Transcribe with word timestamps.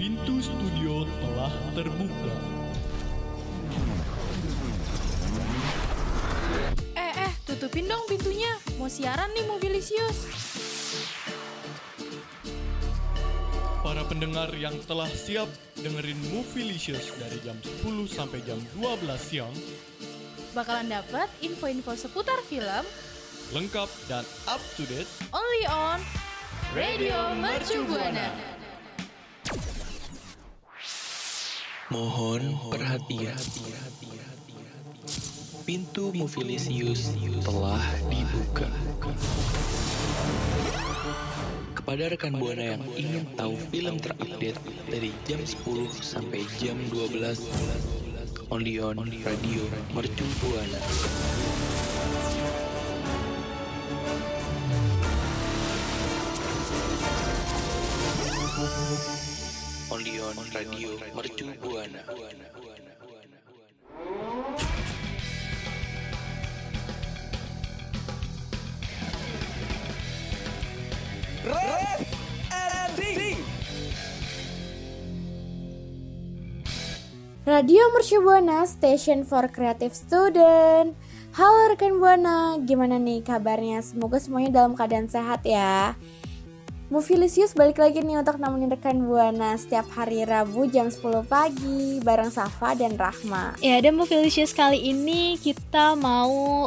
Pintu 0.00 0.40
studio 0.40 1.04
telah 1.04 1.52
terbuka. 1.76 2.32
Eh, 6.96 7.12
eh, 7.20 7.32
tutupin 7.44 7.84
dong 7.84 8.08
pintunya. 8.08 8.48
Mau 8.80 8.88
siaran 8.88 9.28
nih 9.36 9.44
Mobilisius. 9.44 10.24
Para 13.84 14.00
pendengar 14.08 14.48
yang 14.56 14.72
telah 14.88 15.12
siap 15.12 15.52
dengerin 15.76 16.16
Movielicious 16.32 17.12
dari 17.20 17.36
jam 17.44 17.60
10 17.60 18.08
sampai 18.08 18.40
jam 18.48 18.56
12 18.80 19.04
siang, 19.20 19.52
Bakalan 20.56 20.88
dapat 20.88 21.28
info-info 21.44 21.92
seputar 21.92 22.40
film 22.48 22.88
lengkap 23.52 23.90
dan 24.08 24.24
up 24.48 24.64
to 24.80 24.88
date 24.88 25.10
only 25.36 25.68
on 25.68 26.00
Radio 26.72 27.36
Mercu 27.36 27.84
Buana. 27.84 28.59
Mohon 31.90 32.54
perhatian. 32.70 33.34
Pintu 35.66 36.14
Movilisius 36.14 37.10
telah 37.42 37.82
dibuka. 38.06 38.70
Kepada 41.74 42.14
rekan 42.14 42.38
Buana 42.38 42.78
yang 42.78 42.86
ingin 42.94 43.26
tahu 43.34 43.58
film 43.74 43.98
terupdate 43.98 44.62
dari 44.86 45.10
jam 45.26 45.42
10 45.42 45.90
sampai 45.98 46.46
jam 46.62 46.78
12 46.94 47.42
only 48.54 48.78
on 48.78 48.94
Radio 49.26 49.66
Mercu 49.90 50.26
Buana. 50.38 50.78
Only 58.60 59.29
on 59.90 59.98
Radio 60.54 60.94
Mercu 61.18 61.50
Buana. 61.58 61.98
Radio 77.46 77.82
Mercu 77.90 78.22
Buana, 78.22 78.62
Station 78.70 79.26
for 79.26 79.50
Creative 79.50 79.90
Student. 79.90 80.94
Halo 81.34 81.74
rekan 81.74 81.98
Buana, 81.98 82.62
gimana 82.62 82.94
nih 83.02 83.26
kabarnya? 83.26 83.82
Semoga 83.82 84.22
semuanya 84.22 84.62
dalam 84.62 84.78
keadaan 84.78 85.10
sehat 85.10 85.42
ya. 85.42 85.98
Movilisius 86.90 87.54
balik 87.54 87.78
lagi 87.78 88.02
nih 88.02 88.18
untuk 88.18 88.42
nemenin 88.42 88.66
rekan 88.66 89.06
Buana 89.06 89.54
setiap 89.54 89.86
hari 89.94 90.26
Rabu 90.26 90.66
jam 90.66 90.90
10 90.90 91.22
pagi 91.22 92.02
bareng 92.02 92.34
Safa 92.34 92.74
dan 92.74 92.98
Rahma. 92.98 93.54
Ya, 93.62 93.78
dan 93.78 93.94
Movilicious 93.94 94.50
kali 94.50 94.90
ini 94.90 95.38
kita 95.38 95.94
mau 95.94 96.66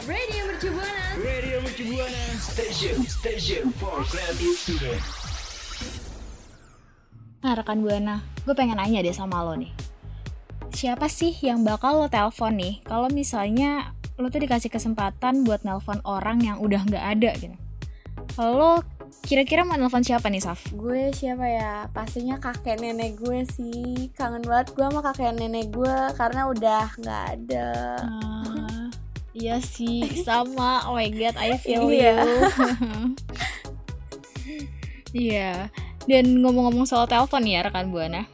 Radio 0.09 0.41
Mercu 0.49 0.69
Buana. 0.73 1.05
Nah 7.39 7.53
rekan 7.55 7.79
Buana, 7.79 8.19
gue 8.43 8.53
pengen 8.53 8.77
nanya 8.77 8.99
deh 8.99 9.15
sama 9.15 9.41
lo 9.41 9.55
nih. 9.55 9.71
Siapa 10.69 11.07
sih 11.07 11.33
yang 11.39 11.63
bakal 11.63 11.97
lo 11.97 12.07
telepon 12.07 12.55
nih 12.55 12.83
kalau 12.83 13.09
misalnya 13.09 13.95
lo 14.15 14.27
tuh 14.29 14.43
dikasih 14.43 14.69
kesempatan 14.69 15.43
buat 15.43 15.63
nelpon 15.63 16.03
orang 16.03 16.43
yang 16.43 16.59
udah 16.59 16.83
nggak 16.83 17.05
ada 17.17 17.31
gitu. 17.39 17.57
Lo 18.37 18.83
kira-kira 19.25 19.63
mau 19.63 19.79
nelpon 19.79 20.03
siapa 20.03 20.27
nih 20.27 20.43
Saf? 20.43 20.67
Gue 20.73 21.11
siapa 21.11 21.47
ya? 21.47 21.87
Pastinya 21.89 22.37
kakek 22.37 22.79
nenek 22.79 23.17
gue 23.17 23.47
sih. 23.49 24.11
Kangen 24.13 24.43
banget 24.43 24.75
gue 24.75 24.85
sama 24.85 25.01
kakek 25.01 25.33
nenek 25.35 25.71
gue 25.71 25.97
karena 26.15 26.51
udah 26.51 26.85
nggak 26.99 27.23
ada. 27.39 27.71
Ah, 28.03 28.87
iya 29.33 29.63
sih, 29.73 30.03
sama. 30.21 30.85
Oh 30.87 30.99
my 30.99 31.09
god, 31.09 31.39
I 31.39 31.55
feel 31.57 31.87
Iya. 31.87 32.19
you. 32.19 32.27
Iya. 35.09 35.73
Dan 36.09 36.41
ngomong-ngomong 36.41 36.89
soal 36.89 37.05
telepon 37.05 37.45
ya 37.45 37.61
rekan 37.69 37.93
Buana. 37.93 38.25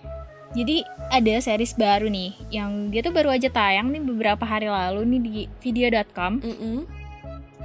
Jadi 0.54 0.86
ada 1.10 1.34
series 1.42 1.74
baru 1.74 2.06
nih 2.06 2.30
yang 2.54 2.94
dia 2.94 3.02
tuh 3.02 3.10
baru 3.10 3.34
aja 3.34 3.50
tayang 3.50 3.90
nih 3.90 3.98
beberapa 4.06 4.46
hari 4.46 4.70
lalu 4.70 5.18
nih 5.18 5.20
di 5.20 5.34
video.com. 5.58 6.38
Mm-mm. 6.38 6.86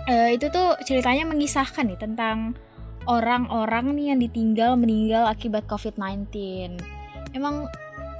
Eh, 0.09 0.29
itu 0.33 0.49
tuh 0.49 0.73
ceritanya 0.81 1.29
mengisahkan 1.29 1.85
nih 1.85 1.99
tentang 2.01 2.57
orang-orang 3.05 3.93
nih 3.93 4.05
yang 4.09 4.19
ditinggal 4.25 4.71
meninggal 4.73 5.29
akibat 5.29 5.69
COVID-19. 5.69 6.81
Emang 7.37 7.69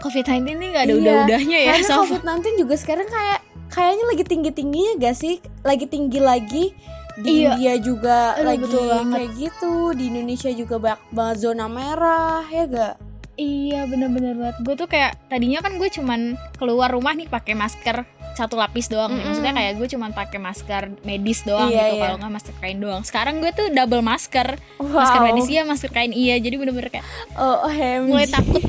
COVID-19 0.06 0.46
nih 0.54 0.68
nggak 0.70 0.84
ada 0.86 0.94
Iya, 0.94 1.02
udah-udahnya 1.02 1.58
ya, 1.58 1.72
Karena 1.74 1.88
Saf? 1.90 2.00
COVID-19 2.06 2.46
juga 2.62 2.76
sekarang 2.78 3.08
kayak 3.10 3.40
kayaknya 3.74 4.06
lagi 4.06 4.24
tinggi-tingginya 4.26 4.94
gak 5.02 5.16
sih? 5.18 5.36
Lagi 5.66 5.86
tinggi 5.90 6.20
lagi. 6.22 6.66
Di 7.20 7.44
Iya. 7.44 7.50
India 7.54 7.74
juga 7.78 8.18
Aduh, 8.34 8.48
lagi 8.48 8.64
betul 8.64 8.86
banget. 8.86 9.14
kayak 9.14 9.32
gitu. 9.36 9.74
Di 9.92 10.04
Indonesia 10.08 10.50
juga 10.52 10.76
banyak 10.78 11.02
banget 11.10 11.38
zona 11.38 11.66
merah, 11.68 12.44
ya 12.48 12.64
gak? 12.66 12.96
Iya 13.36 13.88
bener-bener 13.88 14.36
banget 14.36 14.56
Gue 14.60 14.76
tuh 14.76 14.84
kayak 14.86 15.16
Tadinya 15.28 15.64
kan 15.64 15.80
gue 15.80 15.88
cuman 15.88 16.36
Keluar 16.56 16.92
rumah 16.92 17.16
nih 17.16 17.24
pakai 17.26 17.56
masker 17.56 18.04
Satu 18.40 18.56
lapis 18.56 18.88
doang 18.88 19.10
nih. 19.10 19.18
Mm-mm. 19.18 19.28
Maksudnya 19.30 19.54
kayak 19.54 19.74
gue 19.76 19.88
cuman 19.90 20.10
pakai 20.12 20.40
masker 20.40 20.84
medis 21.02 21.44
doang 21.44 21.68
Iya, 21.68 21.84
gitu 21.84 21.94
iya. 21.94 22.04
Kalau 22.06 22.18
nggak 22.18 22.32
masker 22.32 22.56
kain 22.58 22.80
doang 22.80 23.02
Sekarang 23.04 23.36
gue 23.38 23.52
tuh 23.52 23.68
double 23.70 24.00
masker 24.02 24.48
Wow. 24.80 24.96
Masker 24.96 25.20
medis 25.22 25.48
iya 25.48 25.62
Masker 25.62 25.90
kain 25.90 26.12
iya 26.12 26.36
Jadi 26.36 26.56
bener-bener 26.56 26.88
kayak 26.90 27.04
Oh, 27.36 27.66
OMG. 27.66 28.08
Mulai 28.08 28.28
takut 28.28 28.64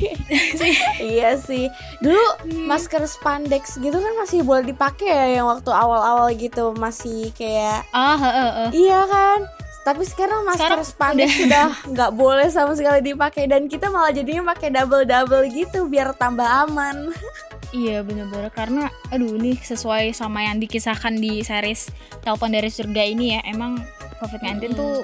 iya 1.13 1.35
sih. 1.37 1.67
Dulu 1.99 2.19
masker 2.63 3.03
spandex 3.05 3.75
gitu 3.77 3.93
kan 3.93 4.13
masih 4.15 4.41
boleh 4.41 4.63
dipakai 4.65 5.07
ya 5.07 5.25
yang 5.35 5.47
waktu 5.47 5.69
awal-awal 5.69 6.27
gitu 6.31 6.71
masih 6.73 7.31
kayak 7.31 7.83
Ah 7.89 8.15
heeh, 8.15 8.31
heeh. 8.49 8.69
Iya 8.77 8.99
kan? 9.05 9.39
Tapi 9.81 10.03
sekarang 10.03 10.45
masker 10.45 10.67
Sekarang 10.67 10.85
spandex 10.85 11.29
sudah 11.35 11.65
nggak 11.85 12.11
boleh 12.13 12.47
sama 12.47 12.71
sekali 12.73 13.01
dipakai 13.03 13.45
dan 13.45 13.65
kita 13.65 13.87
malah 13.87 14.09
jadinya 14.09 14.51
pakai 14.51 14.69
double 14.69 15.03
double 15.03 15.43
gitu 15.47 15.85
biar 15.85 16.11
tambah 16.13 16.45
aman. 16.45 17.09
Iya 17.71 18.03
bener-bener 18.03 18.51
Karena 18.51 18.91
Aduh 19.11 19.39
ini 19.39 19.55
sesuai 19.55 20.11
sama 20.11 20.43
yang 20.43 20.59
dikisahkan 20.59 21.15
di 21.15 21.39
series 21.43 21.91
Telepon 22.23 22.51
dari 22.51 22.67
Surga 22.67 23.03
ini 23.07 23.39
ya 23.39 23.41
Emang 23.47 23.79
COVID-19 24.19 24.75
Mm-mm. 24.75 24.75
tuh 24.75 24.95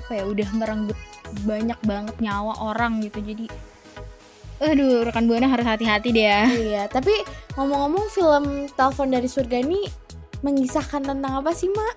Apa 0.00 0.12
ya 0.20 0.24
Udah 0.24 0.48
merenggut 0.56 0.98
banyak 1.44 1.78
banget 1.84 2.16
nyawa 2.18 2.56
orang 2.60 3.04
gitu 3.04 3.20
Jadi 3.20 3.46
Aduh 4.60 5.08
rekan 5.08 5.24
Buana 5.24 5.48
harus 5.48 5.64
hati-hati 5.64 6.12
deh 6.12 6.28
ya 6.28 6.44
iya, 6.52 6.82
tapi 6.84 7.16
ngomong-ngomong 7.56 8.12
film 8.12 8.44
Telepon 8.76 9.08
dari 9.08 9.24
Surga 9.24 9.64
ini 9.64 9.88
mengisahkan 10.44 11.00
tentang 11.00 11.40
apa 11.40 11.52
sih, 11.56 11.72
Mak? 11.72 11.94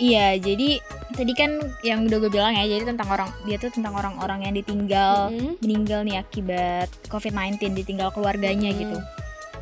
Iya, 0.00 0.40
jadi 0.40 0.80
tadi 1.12 1.32
kan 1.36 1.60
yang 1.84 2.08
udah 2.08 2.18
gue 2.24 2.30
bilang 2.32 2.56
ya, 2.56 2.64
jadi 2.66 2.88
tentang 2.88 3.14
orang 3.14 3.30
dia 3.44 3.60
tuh 3.60 3.68
tentang 3.70 3.94
orang-orang 3.94 4.48
yang 4.48 4.54
ditinggal 4.56 5.28
Mm-mm. 5.28 5.60
meninggal 5.60 6.02
nih 6.02 6.18
akibat 6.18 6.88
COVID-19, 7.12 7.78
ditinggal 7.78 8.10
keluarganya 8.10 8.72
Mm-mm. 8.72 8.80
gitu. 8.80 8.98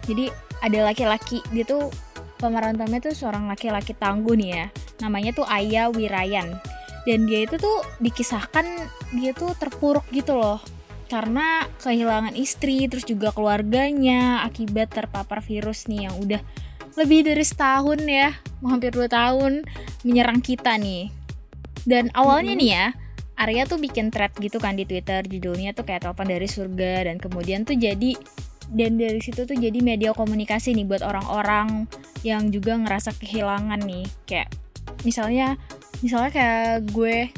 Jadi 0.08 0.32
ada 0.64 0.88
laki-laki, 0.88 1.44
dia 1.52 1.68
tuh 1.68 1.92
pemeran 2.40 2.80
utamanya 2.80 3.12
tuh 3.12 3.14
seorang 3.14 3.46
laki-laki 3.46 3.92
tangguh 3.92 4.34
nih 4.34 4.50
ya. 4.56 4.66
Namanya 5.04 5.36
tuh 5.36 5.44
Aya 5.44 5.92
Wirayan. 5.92 6.56
Dan 7.04 7.28
dia 7.28 7.44
itu 7.44 7.60
tuh 7.60 7.84
dikisahkan 8.00 8.66
dia 9.20 9.36
tuh 9.36 9.52
terpuruk 9.54 10.08
gitu 10.10 10.34
loh. 10.34 10.58
Karena 11.08 11.64
kehilangan 11.80 12.36
istri 12.36 12.84
terus 12.88 13.04
juga 13.04 13.32
keluarganya 13.32 14.44
akibat 14.44 14.92
terpapar 14.92 15.40
virus 15.40 15.88
nih 15.88 16.08
yang 16.08 16.14
udah 16.20 16.40
lebih 16.98 17.24
dari 17.24 17.44
setahun 17.46 18.02
ya, 18.04 18.34
mau 18.60 18.74
hampir 18.74 18.90
dua 18.90 19.06
tahun 19.06 19.64
menyerang 20.02 20.42
kita 20.42 20.74
nih. 20.76 21.08
Dan 21.86 22.10
awalnya 22.12 22.58
Mhm. 22.58 22.60
nih 22.60 22.70
ya, 22.74 22.86
Arya 23.38 23.70
tuh 23.70 23.78
bikin 23.78 24.10
thread 24.10 24.34
gitu 24.42 24.58
kan 24.58 24.74
di 24.74 24.82
Twitter, 24.82 25.22
judulnya 25.22 25.70
tuh 25.70 25.86
kayak 25.86 26.02
telepon 26.02 26.26
dari 26.26 26.50
surga 26.50 27.06
dan 27.06 27.22
kemudian 27.22 27.62
tuh 27.62 27.78
jadi 27.78 28.18
dan 28.68 28.96
dari 28.96 29.18
situ 29.18 29.42
tuh 29.42 29.54
jadi 29.54 29.80
media 29.80 30.12
komunikasi 30.12 30.72
nih 30.72 30.84
buat 30.84 31.00
orang-orang 31.00 31.88
yang 32.20 32.48
juga 32.48 32.76
ngerasa 32.76 33.16
kehilangan 33.16 33.80
nih 33.80 34.04
kayak 34.24 34.52
misalnya 35.02 35.56
misalnya 35.98 36.30
kayak 36.30 36.88
gue 36.88 37.32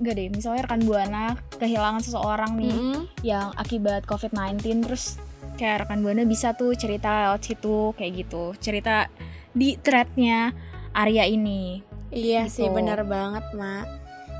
enggak 0.00 0.14
deh 0.14 0.28
misalnya 0.28 0.60
rekan 0.64 0.82
buana 0.82 1.24
kehilangan 1.56 2.00
seseorang 2.00 2.56
nih 2.56 2.72
Mm-mm. 2.72 3.00
yang 3.22 3.52
akibat 3.54 4.04
covid-19 4.04 4.58
terus 4.82 5.16
kayak 5.54 5.84
rekan 5.84 6.00
buana 6.00 6.24
bisa 6.24 6.52
tuh 6.52 6.72
cerita 6.72 7.28
lewat 7.28 7.42
situ 7.42 7.92
kayak 7.94 8.24
gitu 8.24 8.52
cerita 8.58 9.08
di 9.52 9.76
threadnya 9.76 10.52
Arya 10.92 11.24
ini 11.24 11.80
Iya 12.08 12.44
Gitu. 12.44 12.60
sih 12.60 12.68
benar 12.68 13.08
banget 13.08 13.40
mak. 13.52 13.88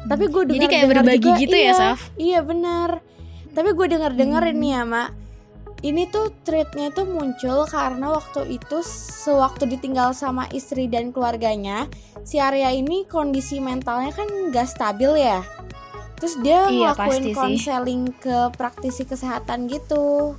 Tapi 0.04 0.28
gue 0.28 0.44
Jadi 0.44 0.52
dengar 0.60 0.68
kayak 0.68 0.86
berbagi 0.92 1.30
gitu 1.40 1.56
ya, 1.56 1.64
iya, 1.64 1.72
Saf? 1.72 2.00
Iya 2.20 2.44
benar. 2.44 3.00
Tapi 3.48 3.72
gue 3.72 3.86
dengar 3.88 4.12
dengerin 4.12 4.52
Hmm. 4.52 4.60
nih 4.60 4.70
ya 4.70 4.82
mak. 4.84 5.08
Ini 5.82 6.06
tuh 6.08 6.30
tweetnya 6.46 6.94
tuh 6.94 7.04
muncul 7.04 7.66
karena 7.66 8.14
waktu 8.14 8.54
itu 8.54 8.86
sewaktu 8.86 9.66
ditinggal 9.66 10.14
sama 10.14 10.46
istri 10.48 10.86
dan 10.86 11.10
keluarganya, 11.10 11.90
si 12.22 12.38
Arya 12.38 12.70
ini 12.70 13.02
kondisi 13.02 13.58
mentalnya 13.58 14.14
kan 14.14 14.30
gak 14.54 14.70
stabil 14.70 15.10
ya. 15.18 15.42
Terus 16.16 16.38
dia 16.38 16.70
Iya, 16.70 16.94
ngelakuin 16.94 17.34
konseling 17.34 18.02
ke 18.14 18.54
praktisi 18.54 19.02
kesehatan 19.02 19.66
gitu. 19.66 20.38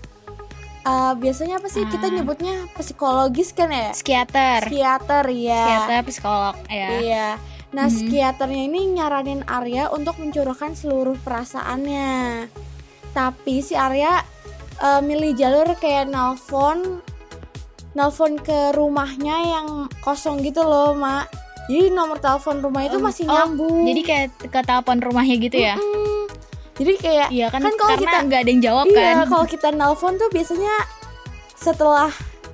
Eh, 0.82 1.14
biasanya 1.16 1.60
apa 1.60 1.68
sih 1.68 1.84
kita 1.86 2.08
Ah. 2.08 2.14
nyebutnya 2.14 2.68
psikologis 2.74 3.52
kan 3.52 3.68
ya? 3.68 3.92
psikiater 3.92 4.64
Psikiater 4.64 5.26
ya. 5.28 5.64
psikiater 5.64 6.02
psikolog 6.08 6.56
ya 6.68 6.88
Iya. 7.00 7.28
Nah, 7.72 7.88
Mhm. 7.88 7.94
psikiaternya 7.94 8.64
ini 8.64 8.82
nyaranin 8.94 9.44
Arya 9.44 9.90
untuk 9.90 10.20
mencurahkan 10.20 10.72
seluruh 10.72 11.16
perasaannya. 11.20 12.48
Tapi 13.12 13.60
si 13.60 13.74
Arya 13.74 14.24
eh, 14.84 15.02
milih 15.02 15.32
jalur 15.34 15.68
kayak 15.76 16.08
nelfon 16.08 17.00
nelfon 17.94 18.36
ke 18.38 18.74
rumahnya 18.74 19.38
yang 19.48 19.68
kosong 20.00 20.42
gitu 20.42 20.62
loh, 20.62 20.92
Mak. 20.94 21.30
Jadi 21.64 21.90
nomor 21.90 22.18
telepon 22.18 22.60
rumah 22.60 22.84
itu 22.84 22.98
Oh, 22.98 23.02
masih 23.02 23.24
oh, 23.24 23.32
nyambung. 23.32 23.88
jadi 23.88 24.02
kayak 24.04 24.28
ke 24.44 24.60
telepon 24.62 25.00
rumahnya 25.00 25.36
gitu 25.40 25.58
ya 25.58 25.80
Mm-mm. 25.80 26.28
Jadi 26.74 26.94
kayak 26.98 27.28
iya 27.30 27.48
kan, 27.48 27.62
kan 27.62 27.72
kalau 27.72 27.96
karena 27.96 28.04
kita- 28.04 28.24
nggak 28.26 28.40
ada 28.42 28.50
yang 28.50 28.62
jawab 28.62 28.86
iya, 28.86 29.00
kan 29.16 29.16
kalau 29.30 29.46
kita 29.46 29.68
nelpon 29.72 30.14
tuh 30.18 30.28
biasanya 30.28 30.76
setelah 31.56 32.12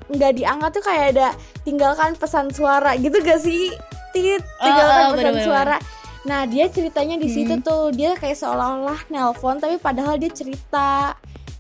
nggak 0.08 0.34
diangkat 0.36 0.70
tuh 0.72 0.84
kayak 0.84 1.06
ada 1.12 1.28
tinggalkan 1.64 2.14
pesan 2.14 2.50
suara 2.50 2.94
gitu 2.96 3.18
gak 3.20 3.40
sih? 3.40 3.74
Tit, 4.10 4.42
Oh, 4.42 4.62
tinggalkan 4.62 4.94
oh, 5.00 5.06
pesan 5.08 5.16
bener-bener. 5.16 5.46
suara. 5.46 5.78
Nah, 6.22 6.42
dia 6.44 6.66
ceritanya 6.68 7.16
di 7.16 7.30
situ 7.30 7.54
Hmm. 7.56 7.64
tuh 7.64 7.90
dia 7.90 8.14
kayak 8.14 8.36
seolah-olah 8.36 9.08
nelpon 9.08 9.58
tapi 9.58 9.78
padahal 9.78 10.18
dia 10.18 10.30
cerita 10.30 11.14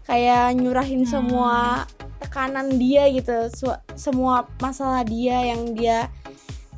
kayak 0.09 0.57
nyurahin 0.57 1.05
Hmm. 1.05 1.11
semua 1.11 1.85
tekanan 2.17 2.75
dia 2.75 3.05
gitu, 3.07 3.47
semua 3.93 4.49
masalah 4.57 5.01
dia 5.01 5.39
yang 5.45 5.71
dia 5.71 6.09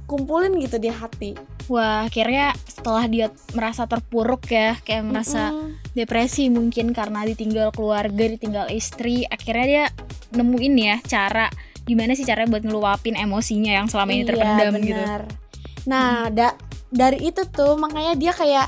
kumpulin 0.06 0.60
gitu 0.60 0.76
di 0.76 0.92
hati. 0.92 1.40
wah 1.66 2.04
akhirnya 2.04 2.52
setelah 2.68 3.08
dia 3.08 3.32
merasa 3.54 3.88
terpuruk 3.88 4.44
ya 4.46 4.76
kayak 4.78 5.08
merasa 5.08 5.50
Mm-mm. 5.50 5.80
depresi 5.94 6.52
mungkin 6.52 6.92
karena 6.92 7.24
ditinggal 7.24 7.72
keluarga 7.72 8.28
ditinggal 8.28 8.68
istri 8.68 9.24
akhirnya 9.24 9.66
dia 9.66 9.86
nemuin 10.34 10.76
ya 10.76 10.96
cara 11.02 11.48
gimana 11.82 12.12
sih 12.12 12.28
caranya 12.28 12.52
buat 12.52 12.66
ngeluapin 12.66 13.16
emosinya 13.16 13.72
yang 13.74 13.88
selama 13.88 14.12
ini 14.12 14.20
Iya, 14.20 14.28
terpendam 14.28 14.74
gitu 14.78 15.00
benar. 15.00 15.22
Nah, 15.82 16.28
da- 16.30 16.58
dari 16.90 17.24
itu 17.24 17.42
tuh 17.48 17.74
makanya 17.74 18.14
dia 18.14 18.34
kayak 18.34 18.68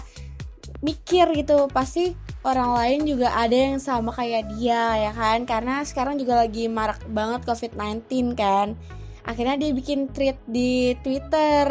mikir 0.80 1.28
gitu, 1.34 1.68
pasti 1.68 2.16
orang 2.44 2.72
lain 2.76 3.00
juga 3.08 3.32
ada 3.36 3.56
yang 3.56 3.80
sama 3.80 4.12
kayak 4.12 4.52
dia 4.56 5.10
ya 5.10 5.12
kan? 5.16 5.48
Karena 5.48 5.84
sekarang 5.84 6.20
juga 6.20 6.44
lagi 6.44 6.68
marak 6.68 7.04
banget 7.10 7.48
COVID-19 7.48 8.36
kan. 8.36 8.76
Akhirnya 9.24 9.56
dia 9.56 9.72
bikin 9.72 10.12
tweet 10.12 10.36
di 10.48 10.96
Twitter 11.00 11.68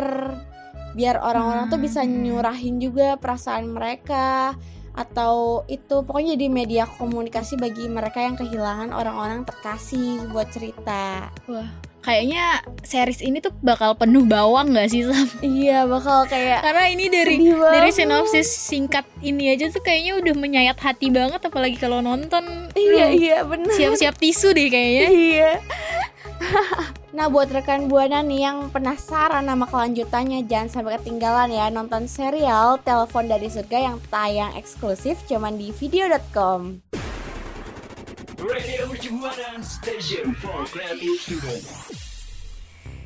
biar 0.93 1.21
orang-orang 1.25 1.73
tuh 1.73 1.81
bisa 1.81 2.05
Hmm. 2.05 2.21
nyurahin 2.21 2.77
juga 2.77 3.17
perasaan 3.17 3.73
mereka 3.73 4.57
atau 4.93 5.65
itu 5.73 6.05
pokoknya 6.05 6.37
di 6.37 6.53
media 6.53 6.85
komunikasi 6.85 7.57
bagi 7.57 7.89
mereka 7.89 8.21
yang 8.21 8.37
kehilangan 8.37 8.93
orang-orang 8.93 9.49
terkasih 9.49 10.29
buat 10.29 10.53
cerita. 10.53 11.33
Kayaknya 12.03 12.61
series 12.83 13.23
ini 13.23 13.39
tuh 13.39 13.55
bakal 13.63 13.95
penuh 13.95 14.27
bawang 14.27 14.75
gak 14.75 14.91
sih 14.91 15.07
Sam? 15.07 15.27
Iya, 15.41 15.87
bakal 15.87 16.27
kayak 16.27 16.67
karena 16.67 16.85
ini 16.91 17.07
dari 17.07 17.37
dari 17.49 17.91
sinopsis 17.95 18.51
singkat 18.51 19.07
ini 19.23 19.55
aja 19.55 19.71
tuh 19.71 19.81
kayaknya 19.81 20.19
udah 20.19 20.35
menyayat 20.35 20.79
hati 20.83 21.09
banget 21.09 21.41
apalagi 21.43 21.79
kalau 21.79 22.03
nonton. 22.03 22.69
Iya 22.75 23.07
Aduh, 23.09 23.19
iya 23.19 23.39
bener. 23.47 23.73
siap-siap 23.73 24.19
tisu 24.19 24.51
deh 24.53 24.69
kayaknya. 24.69 25.07
Iya. 25.09 25.51
Nah 27.13 27.29
buat 27.29 27.53
rekan 27.53 27.93
Buana 27.93 28.25
nih 28.25 28.49
yang 28.49 28.73
penasaran 28.73 29.45
nama 29.45 29.69
kelanjutannya 29.69 30.49
Jangan 30.49 30.73
sampai 30.73 30.97
ketinggalan 30.97 31.53
ya 31.53 31.69
Nonton 31.69 32.09
serial 32.09 32.81
Telepon 32.81 33.29
dari 33.29 33.53
Surga 33.53 33.93
yang 33.93 34.01
tayang 34.09 34.57
eksklusif 34.57 35.21
cuman 35.29 35.61
di 35.61 35.77
video.com 35.77 36.81
Radio 38.43 38.91
Mercubuana 38.91 39.63
Station 39.63 40.35
for 40.35 40.67
Creative 40.67 41.15
Student. 41.15 41.63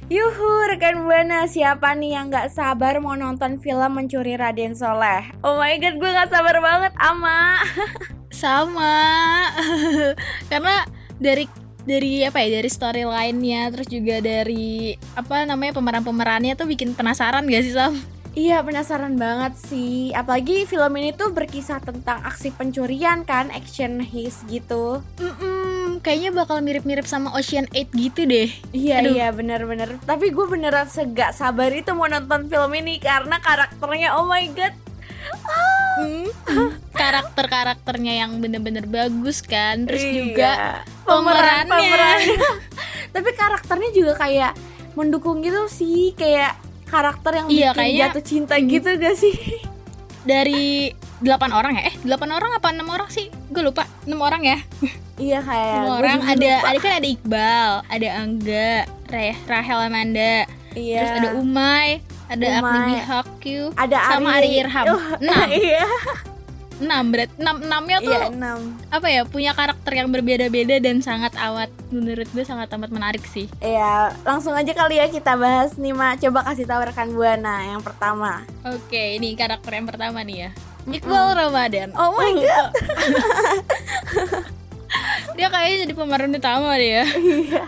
Yuhu 0.09 0.73
rekan 0.73 1.05
Buana 1.05 1.45
siapa 1.45 1.93
nih 1.93 2.17
yang 2.17 2.33
gak 2.33 2.49
sabar 2.49 2.97
mau 3.05 3.13
nonton 3.21 3.61
film 3.61 4.01
Mencuri 4.01 4.41
Raden 4.41 4.73
Soleh 4.73 5.29
Oh 5.45 5.61
my 5.61 5.77
god 5.77 6.01
gue 6.01 6.09
gak 6.09 6.33
sabar 6.33 6.57
banget 6.57 6.97
ama 6.97 7.61
sama 8.33 8.97
karena 10.51 10.89
dari 11.21 11.45
dari 11.85 12.25
apa 12.25 12.41
ya 12.41 12.57
dari 12.57 12.71
storyline-nya 12.73 13.69
terus 13.77 13.93
juga 13.93 14.25
dari 14.25 14.97
apa 15.13 15.45
namanya 15.45 15.77
pemeran-pemerannya 15.77 16.57
tuh 16.57 16.65
bikin 16.65 16.97
penasaran 16.97 17.45
gak 17.45 17.61
sih 17.61 17.77
Sam? 17.77 18.16
Iya 18.37 18.61
penasaran 18.61 19.17
banget 19.17 19.57
sih 19.59 20.13
Apalagi 20.13 20.63
film 20.63 20.93
ini 20.95 21.11
tuh 21.11 21.33
berkisah 21.33 21.81
tentang 21.81 22.21
aksi 22.21 22.53
pencurian 22.53 23.25
kan 23.25 23.49
Action 23.49 23.97
heist 23.99 24.45
gitu 24.45 25.01
Mm-mm, 25.17 25.99
kayaknya 25.99 26.37
bakal 26.37 26.61
mirip-mirip 26.61 27.05
sama 27.05 27.33
Ocean 27.33 27.65
8 27.67 27.97
gitu 27.97 28.23
deh. 28.23 28.53
Iya 28.71 29.01
Aduh. 29.01 29.13
iya 29.15 29.29
bener-bener 29.31 29.97
Tapi 30.03 30.29
gue 30.29 30.47
beneran 30.47 30.85
segak 30.87 31.33
sabar 31.33 31.73
itu 31.73 31.91
mau 31.91 32.05
nonton 32.07 32.45
film 32.47 32.77
ini 32.77 32.97
Karena 32.99 33.41
karakternya 33.41 34.15
oh 34.15 34.25
my 34.25 34.45
god 34.51 34.75
Mm. 35.97 36.29
Karakter-karakternya 36.93 38.13
yang 38.17 38.37
bener-bener 38.37 38.85
bagus 38.85 39.41
kan, 39.41 39.83
terus 39.83 39.99
Iya. 39.99 40.13
juga 40.15 40.51
Pemeran- 41.03 41.65
pemerannya. 41.65 41.73
pemerannya. 41.73 42.37
Tapi 43.17 43.31
karakternya 43.33 43.91
juga 43.91 44.13
kayak 44.15 44.53
mendukung 44.93 45.41
gitu 45.41 45.67
sih 45.67 46.13
Kayak 46.13 46.61
karakter 46.87 47.33
yang 47.35 47.47
Iya, 47.47 47.71
bikin 47.71 47.77
kayaknya- 47.77 48.03
jatuh 48.09 48.25
cinta 48.25 48.55
gitu 48.57 48.89
gak 48.95 49.17
sih? 49.17 49.37
dari 50.23 50.91
8 51.19 51.51
orang 51.51 51.73
ya? 51.77 51.83
Eh, 51.87 51.95
8 52.03 52.29
orang 52.29 52.51
apa 52.53 52.69
6 52.71 52.87
orang 52.87 53.07
sih? 53.09 53.31
Gue 53.47 53.63
lupa. 53.63 53.87
6 54.05 54.19
orang 54.19 54.43
ya? 54.43 54.59
Iya 55.17 55.39
kayak 55.41 55.73
6 55.73 55.83
gue 55.83 55.95
orang 55.97 56.19
ada 56.21 56.51
lupa. 56.53 56.67
ada 56.67 56.79
kan 56.79 56.93
ada 56.93 57.09
Iqbal, 57.09 57.71
ada 57.87 58.09
Angga, 58.17 58.71
Ra- 59.07 59.41
Rahel 59.47 59.79
Amanda, 59.83 60.35
Iya 60.73 60.99
terus 61.01 61.13
ada 61.17 61.31
Umay, 61.37 61.89
ada 62.27 62.45
Umay. 62.45 62.59
Agni 62.59 62.81
Bihakyu, 62.93 63.63
Ada 63.73 63.97
sama 64.13 64.29
Ari 64.35 64.51
Irham. 64.61 64.85
Oh, 64.89 65.03
Enam. 65.17 65.47
Iya 65.63 65.85
6 66.77 67.13
berat 67.13 67.31
6 67.41 67.41
6-nya 67.41 67.99
tuh 68.05 68.13
Iya 68.13 68.29
enam 68.29 68.59
apa 68.93 69.09
ya? 69.09 69.23
Punya 69.25 69.53
karakter 69.57 69.93
yang 69.97 70.09
berbeda-beda 70.13 70.77
dan 70.77 71.01
sangat 71.01 71.33
awet. 71.41 71.73
Menurut 71.89 72.29
gue 72.29 72.45
sangat 72.45 72.69
amat 72.77 72.93
menarik 72.93 73.25
sih. 73.25 73.49
Iya 73.65 74.13
langsung 74.29 74.53
aja 74.53 74.73
kali 74.77 75.01
ya 75.01 75.09
kita 75.09 75.41
bahas 75.41 75.75
nih 75.81 75.97
Mak 75.97 76.21
Coba 76.21 76.45
kasih 76.53 76.69
tahu 76.69 76.85
rekan 76.85 77.17
Buana 77.17 77.65
yang 77.65 77.81
pertama 77.81 78.45
Oke, 78.67 79.17
ini 79.17 79.33
karakter 79.33 79.73
yang 79.73 79.89
pertama 79.89 80.21
nih 80.21 80.49
ya. 80.49 80.51
Iqbal 80.87 81.35
Ramadan. 81.35 81.91
Oh 81.97 82.15
my 82.15 82.33
god 82.45 82.71
dia 85.37 85.49
kayaknya 85.53 85.77
jadi 85.85 85.93
pemeran 85.93 86.33
utama 86.33 86.79
ya. 86.81 87.05
Iya 87.05 87.65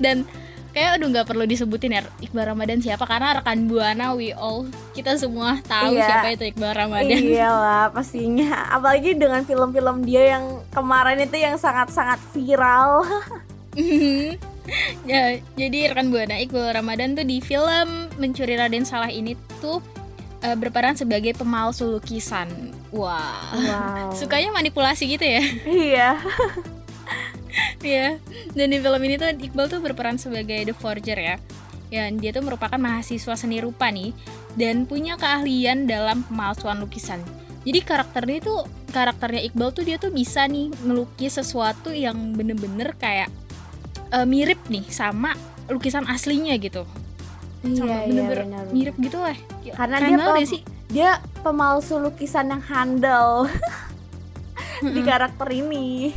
Dan 0.00 0.24
kayak 0.70 0.96
aduh 0.96 1.10
nggak 1.10 1.26
perlu 1.26 1.44
disebutin 1.44 1.92
ya 1.92 2.02
Iqbal 2.18 2.54
Ramadan 2.54 2.78
siapa 2.78 3.02
karena 3.02 3.38
rekan 3.38 3.66
buana 3.66 4.14
we 4.14 4.30
all 4.30 4.64
kita 4.94 5.14
semua 5.14 5.58
tahu 5.66 5.98
Iya. 5.98 6.06
siapa 6.06 6.28
itu 6.30 6.44
Iqbal 6.46 6.72
Ramadan. 6.72 7.18
Iyalah 7.20 7.90
pastinya 7.90 8.70
Apalagi 8.70 9.14
dengan 9.14 9.42
film-film 9.42 10.02
dia 10.02 10.38
yang 10.38 10.62
kemarin 10.70 11.18
itu 11.18 11.36
yang 11.36 11.54
sangat-sangat 11.56 12.22
viral 12.30 13.02
ya, 15.06 15.22
jadi 15.54 15.90
rekan 15.90 16.10
buana 16.10 16.38
Iqbal 16.38 16.74
Ramadan 16.74 17.14
tuh 17.14 17.26
di 17.26 17.38
film 17.38 18.10
Mencuri 18.18 18.54
Raden 18.54 18.86
Salah 18.86 19.10
ini 19.10 19.34
tuh 19.58 19.82
eh, 20.40 20.54
berperan 20.54 20.94
sebagai 20.94 21.34
pemalsu 21.34 21.86
lukisan. 21.88 22.46
Wah. 22.90 23.50
Wow 23.54 24.10
Sukanya 24.18 24.50
manipulasi 24.50 25.06
gitu 25.06 25.22
ya. 25.22 25.42
Iya 25.66 26.10
Iya. 27.80 28.20
Dan 28.52 28.70
di 28.70 28.78
film 28.78 29.00
ini 29.00 29.16
tuh 29.16 29.32
Iqbal 29.32 29.66
tuh 29.66 29.80
berperan 29.80 30.16
sebagai 30.16 30.68
the 30.68 30.74
forger 30.74 31.16
ya. 31.16 31.36
Ya, 31.90 32.06
dia 32.06 32.30
tuh 32.30 32.46
merupakan 32.46 32.78
mahasiswa 32.78 33.34
seni 33.34 33.58
rupa 33.58 33.90
nih 33.90 34.14
dan 34.54 34.86
punya 34.86 35.18
keahlian 35.18 35.90
dalam 35.90 36.22
pemalsuan 36.22 36.78
lukisan. 36.78 37.18
Jadi 37.60 37.82
karakternya 37.82 38.38
tuh 38.40 38.58
karakternya 38.88 39.42
Iqbal 39.44 39.74
tuh 39.74 39.82
dia 39.82 39.96
tuh 39.96 40.08
bisa 40.08 40.46
nih 40.46 40.70
melukis 40.82 41.34
sesuatu 41.34 41.90
yang 41.90 42.32
bener-bener 42.32 42.94
kayak 42.94 43.26
eh, 44.10 44.22
mirip 44.22 44.60
nih 44.68 44.86
sama 44.86 45.34
lukisan 45.66 46.06
aslinya 46.06 46.54
gitu. 46.56 46.86
Iya 47.60 47.76
Sama 47.76 47.90
iya 47.90 47.98
bener-bener 48.06 48.38
benar 48.46 48.64
mirip 48.70 48.94
gitu 48.96 49.18
lah. 49.18 49.36
Karena 49.74 49.96
Keren 49.98 50.10
dia 50.14 50.26
pem- 50.30 50.46
sih. 50.46 50.60
dia 50.88 51.10
pemalsu 51.42 51.98
lukisan 51.98 52.48
yang 52.48 52.62
handal 52.62 53.50
di 54.94 55.00
karakter 55.02 55.48
ini. 55.50 56.14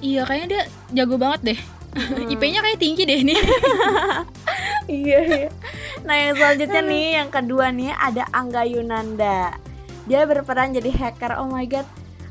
Iya 0.00 0.24
kayaknya 0.24 0.48
dia 0.48 0.62
jago 0.94 1.16
banget 1.16 1.40
deh. 1.44 1.60
IP-nya 2.32 2.60
kayak 2.60 2.78
tinggi 2.78 3.02
deh 3.02 3.20
nih. 3.22 3.38
iya, 4.88 5.18
iya. 5.20 5.48
Nah 6.00 6.14
yang 6.14 6.34
selanjutnya 6.34 6.82
nih 6.82 7.06
yang 7.16 7.28
kedua 7.28 7.66
nih 7.68 7.90
ada 7.90 8.24
Angga 8.30 8.62
Yunanda. 8.62 9.58
Dia 10.06 10.24
berperan 10.24 10.70
jadi 10.70 10.88
hacker. 10.88 11.36
Oh 11.36 11.46
my 11.46 11.64
god, 11.64 11.84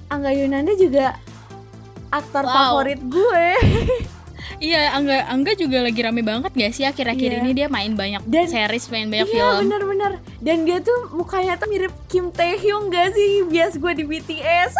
Angga 0.07 0.31
Yunanda 0.31 0.73
juga 0.73 1.19
aktor 2.09 2.41
Wow. 2.41 2.55
favorit 2.81 3.01
gue. 3.03 3.47
iya, 4.65 4.89
Angga 4.91 5.27
Angga 5.27 5.53
juga 5.53 5.79
lagi 5.79 5.99
rame 5.99 6.23
banget 6.23 6.51
gak 6.51 6.73
sih 6.73 6.83
akhir-akhir 6.83 7.29
Iya. 7.29 7.39
ini 7.39 7.51
dia 7.53 7.67
main 7.67 7.93
banyak 7.93 8.23
Dan- 8.25 8.47
series, 8.47 8.87
main 8.87 9.07
banyak 9.07 9.27
iya 9.27 9.35
film. 9.35 9.55
bener-bener. 9.61 10.11
Dan 10.39 10.63
dia 10.63 10.79
tuh 10.79 11.11
mukanya 11.11 11.53
tuh 11.55 11.67
mirip 11.67 11.91
Kim 12.07 12.31
Taehyung 12.31 12.87
gak 12.87 13.11
sih? 13.11 13.43
Bias 13.45 13.75
gue 13.75 13.91
di 13.93 14.03
BTS. 14.03 14.73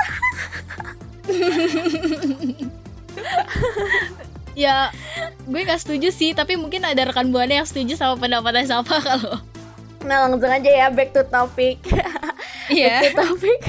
Ya, 4.60 4.92
gue 5.48 5.62
gak 5.64 5.80
setuju 5.80 6.12
sih, 6.12 6.36
tapi 6.36 6.60
mungkin 6.60 6.84
ada 6.84 7.08
rekan 7.08 7.32
buana 7.32 7.64
yang 7.64 7.68
setuju 7.70 7.96
sama 7.96 8.20
pendapatnya 8.20 8.68
Safa 8.68 9.00
kalau. 9.08 9.40
Nah 10.04 10.28
langsung 10.28 10.52
aja 10.52 10.68
ya 10.68 10.88
back 10.92 11.16
to 11.16 11.24
topic. 11.28 11.80
Iya. 12.70 13.02
Back 13.02 13.18
to 13.18 13.18
topic. 13.34 13.62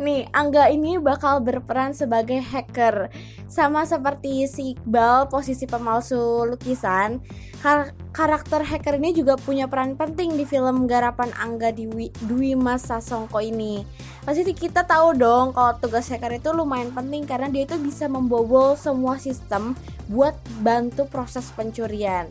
Nih, 0.00 0.24
Angga 0.32 0.72
ini 0.72 0.96
bakal 0.96 1.44
berperan 1.44 1.92
sebagai 1.92 2.40
hacker. 2.40 3.12
Sama 3.52 3.84
seperti 3.84 4.48
si 4.48 4.72
Iqbal, 4.72 5.28
posisi 5.28 5.68
pemalsu 5.68 6.48
lukisan. 6.48 7.20
Kar- 7.58 7.90
karakter 8.14 8.62
hacker 8.62 9.02
ini 9.02 9.10
juga 9.14 9.34
punya 9.34 9.66
peran 9.66 9.98
penting 9.98 10.38
di 10.38 10.46
film 10.46 10.86
garapan 10.86 11.34
Angga 11.34 11.74
Dwi, 11.74 12.10
Dwi 12.22 12.54
Mas 12.54 12.86
Sasongko 12.86 13.42
ini. 13.42 13.82
Pasti 14.22 14.46
kita 14.54 14.86
tahu 14.86 15.18
dong 15.18 15.50
kalau 15.50 15.74
tugas 15.82 16.06
hacker 16.06 16.38
itu 16.38 16.54
lumayan 16.54 16.94
penting 16.94 17.26
karena 17.26 17.50
dia 17.50 17.66
itu 17.66 17.74
bisa 17.78 18.06
membobol 18.06 18.78
semua 18.78 19.18
sistem 19.18 19.74
buat 20.06 20.38
bantu 20.62 21.10
proses 21.10 21.50
pencurian. 21.54 22.30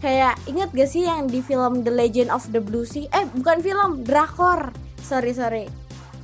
Kayak 0.00 0.40
inget 0.48 0.72
gak 0.72 0.90
sih 0.90 1.04
yang 1.04 1.28
di 1.28 1.44
film 1.44 1.84
The 1.84 1.92
Legend 1.92 2.32
of 2.32 2.48
the 2.50 2.58
Blue 2.58 2.88
Sea? 2.88 3.06
Eh 3.12 3.28
bukan 3.28 3.60
film, 3.60 3.90
drakor. 4.02 4.72
Sorry 5.04 5.36
sorry. 5.36 5.64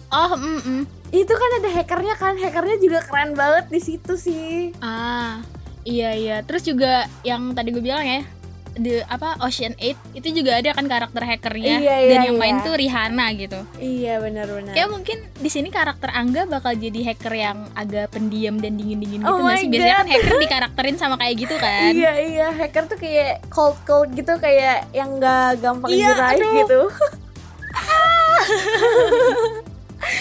Oh, 0.08 0.32
mm, 0.34 0.60
mm. 0.64 0.82
Itu 1.12 1.32
kan 1.36 1.50
ada 1.60 1.68
hackernya 1.68 2.16
kan, 2.16 2.34
hackernya 2.40 2.80
juga 2.80 3.04
keren 3.04 3.36
banget 3.36 3.68
di 3.68 3.80
situ 3.80 4.16
sih. 4.16 4.72
Ah, 4.80 5.44
iya 5.84 6.16
iya. 6.16 6.36
Terus 6.42 6.64
juga 6.64 7.04
yang 7.22 7.52
tadi 7.52 7.76
gue 7.76 7.84
bilang 7.84 8.02
ya, 8.02 8.24
the 8.78 9.02
apa 9.04 9.36
Ocean 9.38 9.74
8 9.74 10.14
itu 10.14 10.28
juga 10.32 10.56
ada 10.56 10.70
kan 10.70 10.84
karakter 10.84 11.20
hackernya 11.20 11.76
Iya, 11.76 11.96
dan 12.06 12.18
iya, 12.18 12.26
yang 12.26 12.36
main 12.36 12.56
iya. 12.56 12.64
tuh 12.64 12.74
Rihanna 12.74 13.26
gitu. 13.34 13.60
Iya 13.76 14.14
benar-benar. 14.18 14.72
Kayak 14.72 14.88
mungkin 14.88 15.18
di 15.34 15.48
sini 15.48 15.68
karakter 15.68 16.08
Angga 16.08 16.42
bakal 16.44 16.72
jadi 16.74 17.00
hacker 17.04 17.34
yang 17.34 17.58
agak 17.72 18.10
pendiam 18.10 18.56
dan 18.56 18.74
dingin-dingin 18.74 19.20
gitu 19.20 19.28
Oh 19.28 19.38
nggak 19.40 19.58
sih? 19.58 19.68
Biasanya 19.68 19.96
kan 19.96 20.08
hacker 20.08 20.34
dikarakterin 20.38 20.96
sama 20.96 21.14
kayak 21.16 21.34
gitu 21.38 21.56
kan. 21.60 21.90
Iya 21.90 22.12
iya, 22.18 22.46
hacker 22.50 22.84
tuh 22.86 22.96
kayak 22.96 23.44
cold 23.48 23.76
cold 23.82 24.08
gitu 24.12 24.32
kayak 24.38 24.86
yang 24.90 25.18
nggak 25.18 25.58
gampang 25.58 25.90
Iya, 25.90 26.14
diraih 26.14 26.50
gitu. 26.62 26.80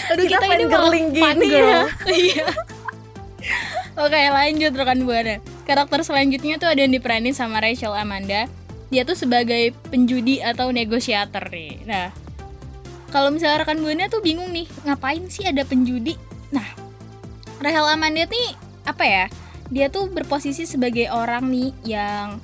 Aduh 0.08 0.24
Kita 0.24 0.42
kita, 0.42 0.54
ini 0.54 0.64
malah 0.66 0.92
gini 0.92 1.46
ya. 1.46 1.60
girl. 1.62 1.84
Iya. 2.28 2.46
Oke 3.96 4.14
lanjut 4.14 4.72
rekan 4.72 5.00
buana. 5.02 5.36
Karakter 5.68 6.00
selanjutnya 6.00 6.56
tuh 6.56 6.72
ada 6.72 6.80
yang 6.80 6.96
diperanin 6.96 7.36
sama 7.36 7.60
Rachel 7.60 7.92
Amanda. 7.92 8.48
Dia 8.88 9.04
tuh 9.04 9.12
sebagai 9.12 9.76
penjudi 9.92 10.40
atau 10.40 10.72
negosiator 10.72 11.44
nih. 11.52 11.84
Nah, 11.84 12.08
kalau 13.12 13.28
misalnya 13.28 13.68
rekan 13.68 13.84
buana 13.84 14.08
tuh 14.08 14.24
bingung 14.24 14.48
nih, 14.48 14.64
ngapain 14.88 15.28
sih 15.28 15.44
ada 15.44 15.60
penjudi? 15.68 16.16
Nah, 16.56 16.64
Rachel 17.60 17.84
Amanda 17.84 18.24
nih 18.24 18.56
apa 18.88 19.04
ya? 19.04 19.24
Dia 19.68 19.92
tuh 19.92 20.08
berposisi 20.08 20.64
sebagai 20.64 21.12
orang 21.12 21.52
nih 21.52 21.76
yang 21.84 22.40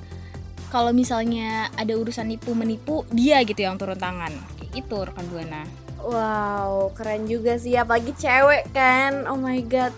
kalau 0.69 0.93
misalnya 0.93 1.73
ada 1.81 1.97
urusan 1.97 2.29
nipu 2.29 2.53
menipu, 2.53 3.09
dia 3.09 3.41
gitu 3.41 3.65
yang 3.65 3.81
turun 3.81 3.97
tangan. 3.97 4.29
Kayak 4.61 4.85
itu 4.85 4.97
rekan 5.01 5.25
buana. 5.33 5.65
Wow, 6.05 6.93
keren 6.93 7.25
juga 7.25 7.57
sih 7.57 7.73
apalagi 7.73 8.13
cewek 8.13 8.69
kan. 8.69 9.25
Oh 9.25 9.41
my 9.41 9.65
god. 9.65 9.97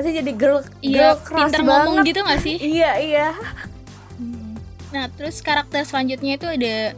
Pasti 0.00 0.16
jadi 0.16 0.32
girl 0.32 0.64
Iya, 0.80 1.12
girl 1.12 1.16
crush 1.20 1.52
pinter 1.52 1.60
banget. 1.60 1.68
ngomong 1.84 1.96
gitu 2.08 2.20
gak 2.24 2.40
sih? 2.40 2.56
Iya 2.80 2.90
iya. 2.96 3.28
Nah, 4.90 5.12
terus 5.12 5.44
karakter 5.44 5.84
selanjutnya 5.84 6.40
itu 6.40 6.48
ada 6.48 6.96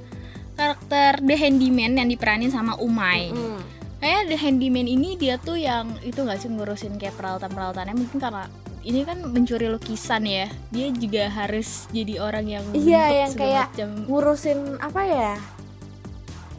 karakter 0.55 1.19
The 1.19 1.35
Handyman 1.35 1.99
yang 1.99 2.07
diperanin 2.07 2.55
sama 2.55 2.79
Umay. 2.79 3.35
Mm. 3.35 3.59
Kayak 3.99 4.23
The 4.31 4.37
Handyman 4.39 4.87
ini 4.87 5.19
dia 5.19 5.35
tuh 5.35 5.59
yang 5.59 5.99
itu 6.01 6.23
gak 6.23 6.39
sih 6.39 6.47
ngurusin 6.47 6.95
kayak 6.95 7.19
peralatan-peralatan 7.19 7.91
mungkin 7.91 8.23
karena 8.23 8.47
ini 8.87 9.03
kan 9.03 9.19
mencuri 9.27 9.67
lukisan 9.67 10.23
ya. 10.23 10.47
Dia 10.71 10.95
juga 10.95 11.27
harus 11.27 11.91
jadi 11.91 12.23
orang 12.23 12.47
yang 12.47 12.63
Iya, 12.71 13.27
yang 13.27 13.33
kayak 13.35 13.67
macam. 13.75 13.91
ngurusin 14.07 14.79
apa 14.79 15.03
ya? 15.03 15.33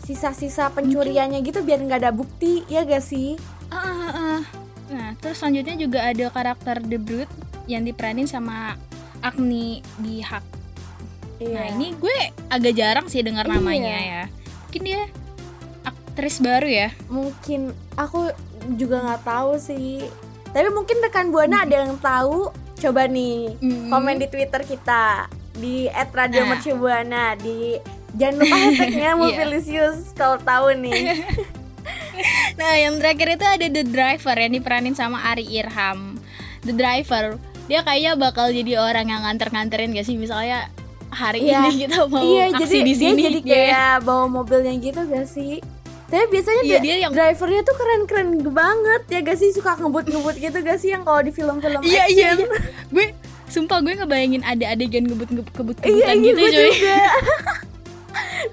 Sisa-sisa 0.04 0.68
pencuriannya 0.76 1.40
gitu 1.40 1.64
biar 1.64 1.80
nggak 1.80 2.04
ada 2.04 2.12
bukti, 2.12 2.68
ya 2.68 2.84
gak 2.84 3.00
sih? 3.00 3.40
Ah, 3.72 3.80
ah, 3.80 4.12
ah. 4.12 4.63
Nah, 5.14 5.22
terus 5.22 5.38
selanjutnya 5.38 5.78
juga 5.78 6.00
ada 6.02 6.26
karakter 6.28 6.82
The 6.82 6.98
Brute 6.98 7.30
yang 7.70 7.86
diperanin 7.86 8.26
sama 8.26 8.74
Agni 9.22 9.86
di 10.02 10.26
Hak. 10.26 10.42
Iya. 11.38 11.54
Nah, 11.54 11.66
ini 11.70 11.94
gue 11.94 12.18
agak 12.50 12.74
jarang 12.74 13.06
sih 13.06 13.22
dengar 13.22 13.46
Iya. 13.46 13.54
namanya 13.54 13.94
ya. 13.94 14.24
Mungkin 14.66 14.82
dia 14.82 15.02
aktris 15.84 16.42
baru 16.42 16.66
ya. 16.66 16.90
mungkin 17.06 17.62
aku 17.94 18.34
juga 18.74 19.06
nggak 19.06 19.22
tahu 19.22 19.52
sih. 19.60 20.02
Tapi 20.50 20.70
mungkin 20.72 20.98
rekan 21.00 21.30
buana 21.30 21.62
ada 21.62 21.86
yang 21.86 21.94
tahu. 21.98 22.50
Coba 22.76 23.06
nih 23.06 23.54
Mm. 23.62 23.94
komen 23.94 24.18
di 24.18 24.26
Twitter 24.28 24.66
kita 24.66 25.30
di 25.54 25.86
@radio 26.10 26.42
Nah. 26.42 26.58
mercubuana 26.58 27.38
di 27.38 27.78
jangan 28.14 28.42
lupa 28.42 28.56
hashtagnya 28.66 29.10
Iya. 29.10 29.20
Mobilisius 29.22 30.10
kalau 30.14 30.42
tahu 30.42 30.74
nih. 30.76 31.22
Nah, 32.56 32.74
yang 32.76 32.98
terakhir 32.98 33.28
itu 33.34 33.46
ada 33.48 33.68
The 33.68 33.84
Driver 33.84 34.36
yang 34.36 34.54
diperanin 34.54 34.94
sama 34.94 35.18
Ari 35.26 35.46
Irham. 35.48 36.16
The 36.62 36.72
Driver, 36.72 37.36
dia 37.66 37.82
kayaknya 37.82 38.14
bakal 38.16 38.50
jadi 38.50 38.78
orang 38.78 39.08
yang 39.08 39.22
nganter-nganterin 39.22 39.92
gak 39.92 40.04
sih 40.04 40.16
misalnya 40.16 40.70
hari 41.10 41.44
Iya. 41.44 41.60
ini 41.64 41.84
kita 41.84 42.08
mau 42.08 42.22
iya, 42.22 42.50
aksi 42.50 42.64
jadi 42.64 42.80
di 42.80 42.84
dia 42.86 42.96
sini. 42.96 43.22
jadi 43.22 43.40
Dia- 43.40 43.54
kayak 43.68 43.96
bawa 44.02 44.26
mobilnya 44.28 44.74
gitu 44.76 45.02
gak 45.04 45.28
sih? 45.28 45.60
Tapi 46.06 46.26
biasanya 46.30 46.62
Iya, 46.62 46.70
dia, 46.70 46.80
dia 46.80 46.96
yang- 47.02 47.14
drivernya 47.14 47.62
tuh 47.64 47.74
keren-keren 47.74 48.30
banget 48.46 49.02
ya 49.08 49.20
gak 49.22 49.36
sih 49.36 49.50
suka 49.50 49.74
ngebut-ngebut 49.76 50.36
gitu 50.38 50.58
gak 50.60 50.78
sih 50.78 50.90
yang 50.90 51.02
kalau 51.02 51.20
di 51.20 51.30
film-film 51.30 51.82
Iya, 51.82 52.04
iya, 52.08 52.28
action? 52.32 52.38
iya. 52.40 52.60
Gue 52.88 53.06
sumpah 53.48 53.78
gue 53.80 53.94
ngebayangin 53.96 54.42
ada 54.42 54.66
adegan 54.68 55.04
ngebut-ngebut 55.04 55.76
Iya, 55.82 55.90
iya, 56.08 56.12
gitu 56.16 56.38
gue 56.38 56.50
cuy. 56.50 56.72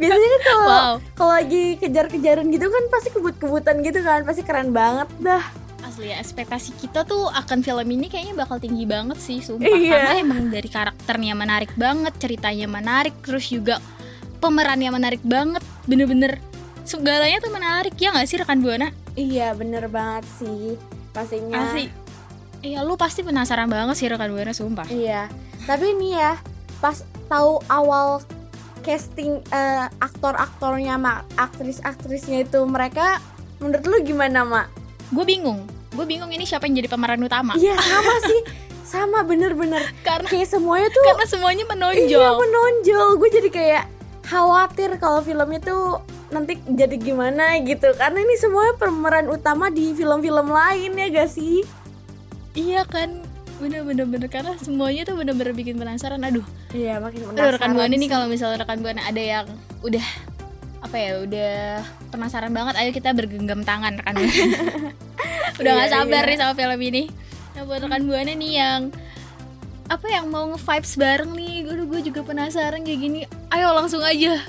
Biasanya 0.01 0.29
kan 0.33 0.43
kalau 0.49 0.67
Wow. 0.67 0.95
kalau 1.13 1.33
lagi 1.37 1.77
kejar-kejaran 1.77 2.49
gitu 2.49 2.67
kan 2.73 2.85
pasti 2.89 3.09
kebut-kebutan 3.13 3.77
gitu 3.85 4.01
kan, 4.01 4.25
pasti 4.25 4.43
keren 4.43 4.73
banget 4.73 5.09
dah. 5.21 5.45
Asli 5.85 6.13
ya, 6.13 6.17
ekspektasi 6.21 6.77
kita 6.81 7.05
tuh 7.05 7.29
akan 7.29 7.61
film 7.61 7.89
ini 7.89 8.09
kayaknya 8.09 8.33
bakal 8.37 8.57
tinggi 8.57 8.89
banget 8.89 9.21
sih, 9.21 9.45
sumpah. 9.45 9.69
Iya. 9.69 9.93
Karena 9.93 10.13
emang 10.25 10.41
dari 10.49 10.69
karakternya 10.73 11.35
menarik 11.37 11.73
banget, 11.77 12.17
ceritanya 12.17 12.65
menarik, 12.69 13.13
terus 13.21 13.49
juga 13.49 13.77
pemerannya 14.41 14.89
menarik 14.89 15.21
banget, 15.21 15.61
bener-bener 15.85 16.41
segalanya 16.89 17.39
tuh 17.45 17.53
menarik 17.53 17.93
ya 18.01 18.13
nggak 18.13 18.29
sih 18.29 18.41
rekan 18.41 18.65
buana? 18.65 18.89
Iya, 19.17 19.53
bener 19.53 19.89
banget 19.93 20.25
sih. 20.41 20.81
Pastinya. 21.13 21.61
Asli. 21.61 21.93
Iya, 22.61 22.85
lu 22.85 22.97
pasti 22.97 23.25
penasaran 23.25 23.69
banget 23.69 23.97
sih 24.01 24.09
rekan 24.09 24.33
buana 24.33 24.53
sumpah. 24.53 24.89
Iya. 24.89 25.29
Tapi 25.69 25.97
ini 25.97 26.17
ya, 26.17 26.37
pas 26.81 27.05
tahu 27.29 27.61
awal 27.69 28.25
casting 28.81 29.41
eh, 29.53 29.87
aktor-aktornya 30.01 30.97
mak 30.97 31.29
aktris-aktrisnya 31.37 32.45
itu 32.45 32.61
mereka 32.65 33.21
menurut 33.61 33.85
lu 33.87 33.99
gimana, 34.03 34.43
Mak? 34.43 34.67
Gue 35.13 35.25
bingung. 35.29 35.69
Gue 35.93 36.09
bingung 36.09 36.33
ini 36.33 36.49
siapa 36.49 36.65
yang 36.67 36.81
jadi 36.81 36.89
pemeran 36.89 37.21
utama. 37.21 37.53
Iya, 37.55 37.77
sama 37.77 38.15
sih. 38.31 38.41
Sama 38.83 39.19
bener-bener. 39.23 39.85
Karena 40.03 40.27
Kayak 40.27 40.49
semuanya 40.51 40.89
tuh 40.91 41.03
karena 41.07 41.27
semuanya 41.29 41.65
menonjol. 41.69 42.11
Iya 42.11 42.29
menonjol. 42.35 43.09
Gue 43.21 43.31
jadi 43.31 43.49
kayak 43.53 43.85
khawatir 44.27 44.97
kalau 44.99 45.21
filmnya 45.23 45.61
tuh 45.63 46.03
nanti 46.35 46.59
jadi 46.67 46.97
gimana 46.99 47.61
gitu. 47.63 47.93
Karena 47.95 48.19
ini 48.19 48.35
semuanya 48.41 48.75
pemeran 48.81 49.27
utama 49.31 49.71
di 49.71 49.95
film-film 49.95 50.51
lain 50.51 50.91
ya 50.97 51.07
gak 51.13 51.31
sih? 51.31 51.63
Iya 52.57 52.83
kan. 52.89 53.30
Bener-bener 53.61 54.09
bener 54.09 54.29
karena 54.29 54.57
semuanya 54.57 55.05
tuh 55.05 55.15
bener-bener 55.15 55.53
bikin 55.53 55.77
penasaran. 55.77 56.21
Aduh, 56.21 56.45
Iya 56.71 56.97
makin 56.97 57.21
Aduh, 57.21 57.29
penasaran. 57.31 57.55
rekan 57.55 57.71
buana 57.77 57.95
nih 57.95 58.09
kalau 58.09 58.27
misalnya 58.27 58.59
rekan 58.59 58.79
buana 58.81 59.01
ada 59.05 59.21
yang 59.21 59.47
udah 59.81 60.07
apa 60.81 60.97
ya 60.97 61.13
udah 61.21 61.53
penasaran 62.09 62.49
banget 62.51 62.73
ayo 62.75 62.91
kita 62.91 63.13
bergenggam 63.13 63.61
tangan 63.61 64.01
rekan 64.01 64.17
buana 64.17 64.33
udah 65.61 65.71
nggak 65.71 65.87
Iya, 65.87 65.95
sabar 65.95 66.23
iya. 66.23 66.31
nih 66.31 66.39
sama 66.39 66.53
film 66.57 66.81
ini. 66.81 67.03
Nah 67.51 67.63
buat 67.63 67.81
rekan 67.81 68.03
buana 68.03 68.33
nih 68.33 68.53
yang 68.57 68.81
apa 69.87 70.07
yang 70.07 70.27
mau 70.27 70.49
nge-vibes 70.49 70.95
bareng 70.97 71.31
nih. 71.31 71.55
Gue 71.63 71.85
gue 71.85 72.01
juga 72.03 72.21
penasaran 72.23 72.81
kayak 72.81 72.97
gini. 72.99 73.21
Ayo 73.51 73.71
langsung 73.71 74.01
aja 74.01 74.41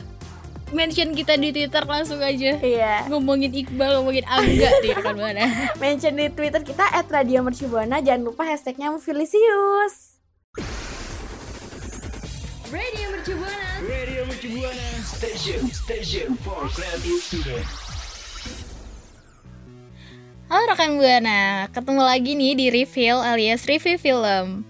mention 0.71 1.11
kita 1.11 1.35
di 1.37 1.51
Twitter 1.51 1.83
langsung 1.83 2.19
aja. 2.23 2.57
Iya. 2.59 3.07
Ngomongin 3.11 3.51
Iqbal, 3.51 4.01
ngomongin 4.01 4.25
Angga 4.27 4.69
nih 4.83 4.91
rekan 4.95 5.15
buana. 5.15 5.45
Mention 5.77 6.15
di 6.17 6.27
Twitter 6.31 6.63
kita 6.63 6.87
@radiomercubuana. 7.07 7.99
Jangan 7.99 8.23
lupa 8.25 8.47
hashtagnya 8.47 8.91
Movilisius. 8.91 10.17
Radio 12.71 14.23
Mercu 14.23 14.47
Buana 14.55 14.87
Station 15.03 15.61
Station 15.67 16.39
for 16.39 16.69
Creative 16.71 17.19
Student. 17.19 17.67
Halo 20.47 20.67
rekan 20.67 20.99
buana, 20.99 21.67
ketemu 21.71 22.01
lagi 22.03 22.31
nih 22.35 22.51
di 22.55 22.67
review 22.71 23.19
alias 23.19 23.67
review 23.67 23.99
film. 23.99 24.63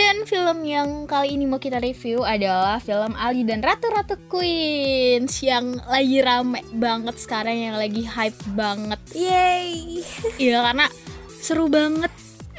Dan 0.00 0.24
film 0.24 0.64
yang 0.64 1.04
kali 1.04 1.36
ini 1.36 1.44
mau 1.44 1.60
kita 1.60 1.76
review 1.76 2.24
adalah 2.24 2.80
film 2.80 3.12
Ali 3.20 3.44
dan 3.44 3.60
Ratu-Ratu 3.60 4.32
Queens 4.32 5.44
yang 5.44 5.76
lagi 5.84 6.24
rame 6.24 6.64
banget 6.72 7.20
sekarang 7.20 7.52
yang 7.52 7.76
lagi 7.76 8.08
hype 8.08 8.40
banget. 8.56 8.96
Yeay. 9.12 10.00
Iya 10.40 10.64
karena 10.64 10.88
seru 11.36 11.68
banget. 11.68 12.08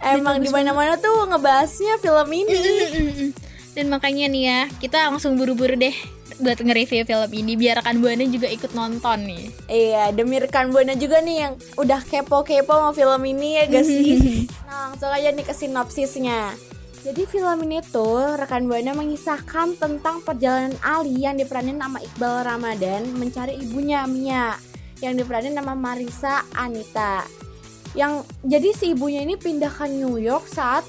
Emang 0.05 0.37
di 0.37 0.53
mana-mana 0.53 1.01
tuh 1.01 1.25
ngebahasnya 1.33 1.97
film 1.97 2.29
ini. 2.29 2.53
Dan 3.73 3.89
makanya 3.89 4.29
nih 4.29 4.43
ya, 4.45 4.59
kita 4.77 5.09
langsung 5.09 5.33
buru-buru 5.33 5.73
deh 5.73 5.97
buat 6.45 6.61
nge-review 6.61 7.09
film 7.09 7.31
ini 7.33 7.57
biar 7.57 7.81
rekan 7.81 8.05
buana 8.05 8.21
juga 8.29 8.53
ikut 8.53 8.77
nonton 8.77 9.17
nih. 9.25 9.49
Iya, 9.65 10.13
demi 10.13 10.37
rekan 10.37 10.69
Buana 10.69 10.93
juga 10.93 11.25
nih 11.25 11.37
yang 11.49 11.53
udah 11.73 12.05
kepo-kepo 12.05 12.69
sama 12.69 12.93
film 12.93 13.21
ini 13.25 13.57
ya 13.57 13.63
gak 13.65 13.81
sih? 13.81 14.45
nah, 14.69 14.93
langsung 14.93 15.09
aja 15.09 15.33
nih 15.33 15.45
ke 15.45 15.53
sinopsisnya. 15.57 16.53
Jadi 17.01 17.25
film 17.25 17.65
ini 17.65 17.81
tuh 17.81 18.37
rekan 18.37 18.69
Buana 18.69 18.93
mengisahkan 18.93 19.73
tentang 19.81 20.21
perjalanan 20.21 20.77
Ali 20.85 21.25
yang 21.25 21.33
diperanin 21.33 21.81
nama 21.81 21.97
Iqbal 21.97 22.45
Ramadan 22.45 23.09
mencari 23.17 23.57
ibunya 23.57 24.05
Mia 24.05 24.53
yang 25.01 25.17
diperanin 25.17 25.57
nama 25.57 25.73
Marisa 25.73 26.45
Anita. 26.53 27.25
Yang 27.97 28.29
jadi 28.45 28.69
si 28.77 28.85
ibunya 28.93 29.25
ini 29.25 29.33
pindah 29.33 29.73
ke 29.73 29.89
New 29.89 30.21
York 30.21 30.45
saat 30.45 30.85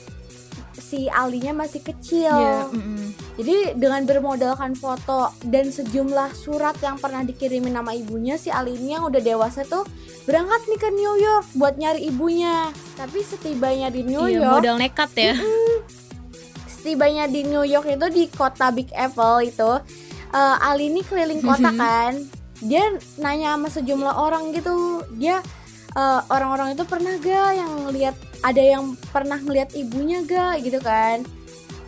si 0.77 1.09
Alinya 1.09 1.65
masih 1.65 1.81
kecil. 1.81 2.29
Iya, 2.29 2.69
mm-mm. 2.69 3.17
Jadi 3.41 3.57
dengan 3.81 4.05
bermodalkan 4.05 4.77
foto 4.77 5.33
dan 5.49 5.73
sejumlah 5.73 6.37
surat 6.37 6.77
yang 6.85 7.01
pernah 7.01 7.25
dikirimin 7.25 7.73
nama 7.73 7.97
ibunya 7.97 8.37
si 8.37 8.53
Ali 8.53 8.77
ini 8.77 8.93
yang 9.01 9.09
udah 9.09 9.25
dewasa 9.25 9.65
tuh 9.65 9.89
berangkat 10.29 10.61
nih 10.69 10.81
ke 10.81 10.89
New 10.93 11.15
York 11.17 11.47
buat 11.57 11.81
nyari 11.81 12.13
ibunya. 12.13 12.69
Tapi 13.01 13.25
setibanya 13.25 13.89
di 13.89 14.05
New 14.05 14.29
Iya, 14.29 14.45
York, 14.45 14.53
modal 14.61 14.77
nekat 14.77 15.11
ya. 15.17 15.35
Setibanya 16.83 17.31
di 17.31 17.47
New 17.47 17.63
York 17.63 17.87
itu 17.87 18.07
di 18.11 18.27
kota 18.27 18.75
Big 18.75 18.91
Apple 18.91 19.47
itu, 19.47 19.71
eh, 20.35 20.67
Ali 20.67 20.91
ini 20.91 21.07
keliling 21.07 21.39
kota 21.39 21.71
Mhm. 21.71 21.79
kan. 21.79 22.13
Dia 22.59 22.91
nanya 23.23 23.55
sama 23.55 23.71
sejumlah 23.71 24.15
orang 24.19 24.51
gitu. 24.51 25.07
Dia 25.15 25.39
eh, 25.93 26.21
orang-orang 26.33 26.73
itu 26.73 26.89
pernah 26.89 27.21
gak 27.21 27.51
yang 27.53 27.73
lihat 27.93 28.17
ada 28.41 28.63
yang 28.65 28.97
pernah 29.13 29.37
ngeliat 29.37 29.77
ibunya 29.77 30.25
gak 30.25 30.65
gitu 30.65 30.81
kan? 30.81 31.21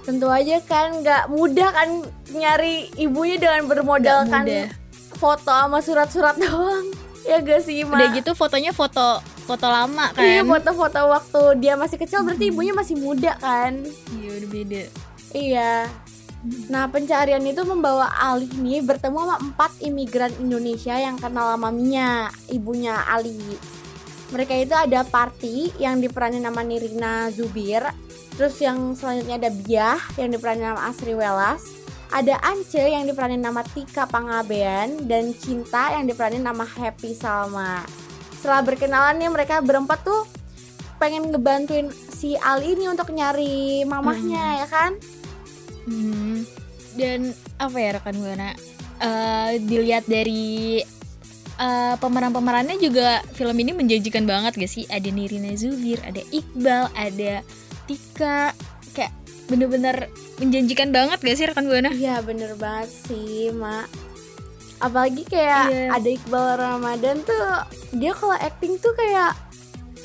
Tentu 0.05 0.29
aja 0.29 0.61
kan 0.61 1.01
nggak 1.01 1.33
mudah 1.33 1.73
kan 1.73 1.89
nyari 2.29 2.93
ibunya 3.01 3.41
dengan 3.41 3.65
bermodalkan 3.65 4.45
foto 5.17 5.49
sama 5.49 5.81
surat-surat 5.81 6.37
doang. 6.37 6.93
Ya 7.25 7.41
gak 7.41 7.65
sih, 7.65 7.89
Ma? 7.89 7.97
Udah 7.97 8.09
gitu 8.13 8.31
fotonya 8.37 8.77
foto 8.77 9.21
foto 9.45 9.67
lama 9.69 10.13
kan. 10.13 10.25
Iya, 10.25 10.43
foto-foto 10.45 11.01
waktu 11.09 11.41
dia 11.61 11.77
masih 11.77 11.97
kecil 12.01 12.25
berarti 12.25 12.53
ibunya 12.53 12.73
masih 12.73 12.97
muda 12.97 13.37
kan? 13.41 13.81
Iya, 14.21 14.31
udah 14.41 14.49
beda. 14.49 14.83
Iya. 15.33 15.73
Nah, 16.69 16.85
pencarian 16.93 17.41
itu 17.49 17.65
membawa 17.65 18.13
Ali 18.21 18.53
nih 18.61 18.85
bertemu 18.85 19.17
sama 19.17 19.37
empat 19.41 19.73
imigran 19.81 20.33
Indonesia 20.37 20.93
yang 20.93 21.17
kenal 21.17 21.57
sama 21.57 21.73
Mia, 21.73 22.29
ibunya 22.53 23.01
Ali. 23.09 23.41
Mereka 24.29 24.53
itu 24.61 24.77
ada 24.77 25.01
Parti 25.09 25.73
yang 25.81 26.05
diperanin 26.05 26.45
nama 26.45 26.61
Nirina 26.61 27.33
Zubir, 27.33 27.89
terus 28.37 28.61
yang 28.61 28.93
selanjutnya 28.93 29.41
ada 29.41 29.51
Biah 29.53 30.01
yang 30.21 30.37
diperanin 30.37 30.69
nama 30.69 30.93
Asri 30.93 31.17
Welas, 31.17 31.65
ada 32.13 32.37
Ance 32.45 32.81
yang 32.81 33.09
diperanin 33.09 33.41
nama 33.41 33.65
Tika 33.65 34.05
Pangabean 34.05 35.09
dan 35.09 35.33
Cinta 35.37 35.95
yang 35.97 36.05
diperanin 36.05 36.45
nama 36.45 36.67
Happy 36.67 37.17
Salma. 37.17 37.85
Setelah 38.37 38.61
berkenalan 38.61 39.17
nih 39.17 39.31
mereka 39.33 39.65
berempat 39.65 40.05
tuh 40.05 40.29
pengen 41.01 41.33
ngebantuin 41.33 41.89
si 42.13 42.37
Ali 42.41 42.77
ini 42.77 42.89
untuk 42.89 43.09
nyari 43.11 43.83
mamahnya 43.89 44.65
ya 44.65 44.67
kan? 44.69 44.93
Hmm. 45.89 46.45
Dan 46.95 47.35
apa 47.59 47.77
ya 47.77 47.91
rekan 47.99 48.17
buana? 48.21 48.55
Eh, 49.03 49.51
dilihat 49.65 50.07
dari 50.07 50.81
eh, 51.59 51.95
pemeran-pemerannya 51.99 52.79
juga 52.79 53.21
film 53.35 53.57
ini 53.59 53.75
menjanjikan 53.75 54.25
banget 54.25 54.55
gak 54.55 54.71
sih? 54.71 54.87
Ada 54.87 55.11
Nirina 55.11 55.53
Zubir, 55.59 55.99
ada 56.07 56.23
Iqbal, 56.31 56.89
ada 56.95 57.43
Tika, 57.85 58.55
kayak 58.95 59.13
bener-bener 59.45 60.09
menjanjikan 60.37 60.89
banget 60.89 61.19
gak 61.19 61.37
sih 61.37 61.45
rekan 61.45 61.65
buana? 61.65 61.91
Iya 61.91 62.21
bener 62.21 62.55
banget 62.55 62.89
sih 63.05 63.49
mak 63.51 63.87
Apalagi 64.77 65.25
kayak 65.25 65.65
Iya. 65.67 65.89
ada 65.93 66.09
Iqbal 66.11 66.49
Ramadan 66.57 67.17
tuh 67.21 67.45
Dia 67.93 68.13
kalau 68.13 68.35
acting 68.35 68.77
tuh 68.77 68.93
kayak 68.93 69.33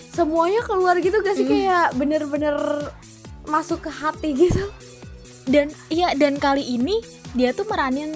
Semuanya 0.09 0.61
keluar 0.61 0.95
gitu 0.97 1.17
gak 1.17 1.33
sih 1.33 1.43
Mm. 1.43 1.51
Kayak 1.51 1.87
bener-bener 1.95 2.57
masuk 3.43 3.81
ke 3.81 3.91
hati 3.91 4.35
gitu 4.41 4.67
Dan 5.43 5.71
iya 5.87 6.13
dan 6.13 6.35
kali 6.35 6.61
ini 6.61 7.01
dia 7.29 7.49
tuh 7.51 7.63
meranin 7.63 8.09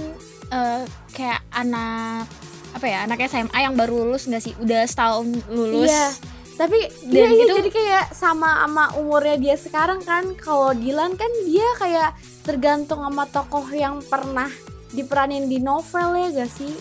eh, 0.50 0.82
kayak 1.10 1.42
anak 1.52 2.26
apa 2.72 2.86
ya 2.86 3.06
anak 3.06 3.22
SMA 3.24 3.54
yang 3.56 3.74
baru 3.74 3.94
lulus 4.04 4.26
nggak 4.26 4.42
sih? 4.42 4.54
Udah 4.58 4.82
setahun 4.84 5.30
lulus. 5.48 5.86
Iya 5.88 6.06
Tapi 6.54 6.78
dia 7.10 7.26
iya, 7.26 7.50
itu- 7.50 7.58
jadi 7.60 7.70
kayak 7.70 8.06
sama 8.14 8.62
sama 8.62 8.94
umurnya 8.96 9.38
dia 9.42 9.56
sekarang 9.58 10.06
kan 10.06 10.38
Kalau 10.38 10.72
Dilan 10.78 11.18
kan 11.18 11.32
dia 11.50 11.66
kayak 11.82 12.14
tergantung 12.46 13.02
sama 13.02 13.26
tokoh 13.26 13.66
yang 13.74 14.04
pernah 14.06 14.52
diperanin 14.94 15.50
di 15.50 15.58
novel 15.58 16.14
ya 16.14 16.44
gak 16.44 16.52
sih 16.54 16.74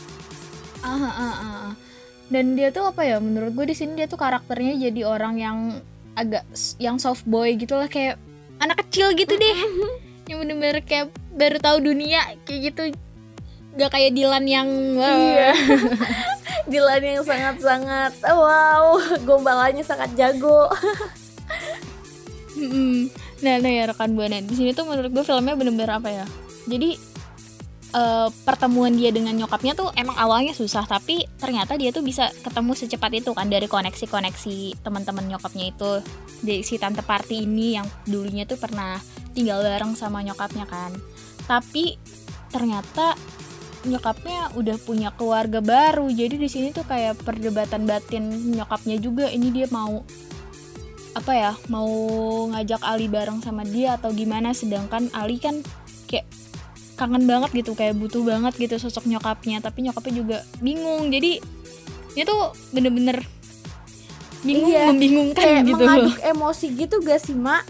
Ah, 0.83 0.99
ah, 0.99 1.15
ah, 1.15 1.35
ah. 1.41 1.69
Dan 2.27 2.59
dia 2.59 2.75
tuh 2.75 2.91
apa 2.91 3.07
ya? 3.07 3.23
Menurut 3.23 3.55
gue 3.55 3.71
di 3.71 3.77
sini 3.77 3.95
dia 3.95 4.11
tuh 4.11 4.19
karakternya 4.19 4.91
jadi 4.91 5.07
orang 5.07 5.39
yang 5.39 5.59
agak 6.19 6.43
yang 6.83 6.99
soft 6.99 7.23
boy 7.23 7.55
gitu 7.55 7.79
lah 7.79 7.87
kayak 7.87 8.19
anak 8.59 8.83
kecil 8.85 9.15
gitu 9.15 9.31
deh. 9.37 9.57
yang 10.27 10.43
bener-bener 10.43 10.83
kayak 10.83 11.09
baru 11.31 11.63
tahu 11.63 11.87
dunia 11.87 12.35
kayak 12.43 12.61
gitu. 12.75 12.83
Gak 13.73 13.91
kayak 13.93 14.13
Dilan 14.13 14.45
yang 14.45 14.69
wah. 15.01 15.17
Iya. 15.17 15.53
Dilan 16.73 17.03
yang 17.03 17.23
sangat-sangat 17.25 18.13
wow, 18.23 19.01
gombalannya 19.25 19.83
sangat 19.83 20.13
jago. 20.15 20.69
Nah, 23.43 23.59
nah 23.59 23.71
ya 23.75 23.91
rekan 23.91 24.15
buana 24.15 24.39
di 24.39 24.55
sini 24.55 24.71
tuh 24.71 24.87
menurut 24.87 25.11
gue 25.11 25.25
filmnya 25.27 25.59
bener-bener 25.59 25.91
apa 25.91 26.09
ya? 26.09 26.27
Jadi 26.71 26.95
eh, 27.93 28.29
pertemuan 28.47 28.95
dia 28.95 29.11
dengan 29.11 29.35
nyokapnya 29.35 29.75
tuh 29.75 29.91
emang 29.99 30.15
awalnya 30.15 30.55
susah, 30.55 30.87
tapi 30.87 31.27
ternyata 31.43 31.75
dia 31.75 31.91
tuh 31.91 32.07
bisa 32.07 32.31
ketemu 32.47 32.73
secepat 32.79 33.11
itu 33.19 33.35
kan 33.35 33.51
dari 33.51 33.67
koneksi-koneksi 33.67 34.79
teman-teman 34.87 35.35
nyokapnya 35.35 35.75
itu. 35.75 35.93
Dari 36.43 36.63
si 36.63 36.79
tante 36.79 37.03
party 37.03 37.43
ini 37.43 37.83
yang 37.83 37.87
dulunya 38.07 38.47
tuh 38.47 38.63
pernah 38.63 39.03
tinggal 39.35 39.67
bareng 39.67 39.99
sama 39.99 40.23
nyokapnya 40.23 40.65
kan. 40.71 40.95
Tapi 41.51 41.99
ternyata 42.55 43.19
nyokapnya 43.85 44.55
udah 44.55 44.77
punya 44.83 45.11
keluarga 45.15 45.59
baru. 45.59 46.07
Jadi 46.11 46.39
di 46.39 46.49
sini 46.49 46.69
tuh 46.71 46.87
kayak 46.87 47.23
perdebatan 47.23 47.87
batin 47.87 48.55
nyokapnya 48.55 48.97
juga 48.99 49.27
ini 49.31 49.51
dia 49.51 49.67
mau 49.71 50.03
apa 51.13 51.33
ya 51.37 51.53
mau 51.69 51.93
ngajak 52.49 52.81
Ali 52.89 53.05
bareng 53.05 53.45
sama 53.45 53.69
dia 53.69 54.01
atau 54.01 54.17
gimana 54.17 54.57
sedangkan 54.57 55.13
Ali 55.13 55.37
kan 55.37 55.61
kayak 56.09 56.25
kangen 56.97 57.29
banget 57.29 57.53
gitu 57.53 57.77
kayak 57.77 58.01
butuh 58.01 58.25
banget 58.25 58.57
gitu 58.57 58.81
sosok 58.81 59.05
nyokapnya 59.05 59.61
tapi 59.61 59.85
nyokapnya 59.85 60.15
juga 60.25 60.39
bingung 60.65 61.13
jadi 61.13 61.37
ini 62.17 62.23
tuh 62.25 62.57
bener-bener 62.73 63.21
bingung 64.45 64.73
Iya, 64.73 64.91
membingungkan 64.91 65.43
Kayak 65.43 65.63
gitu 65.69 65.85
mengaduk 65.85 66.19
emosi 66.19 66.67
gitu 66.75 66.97
gak 67.01 67.21
sih, 67.23 67.37
Mak? 67.37 67.63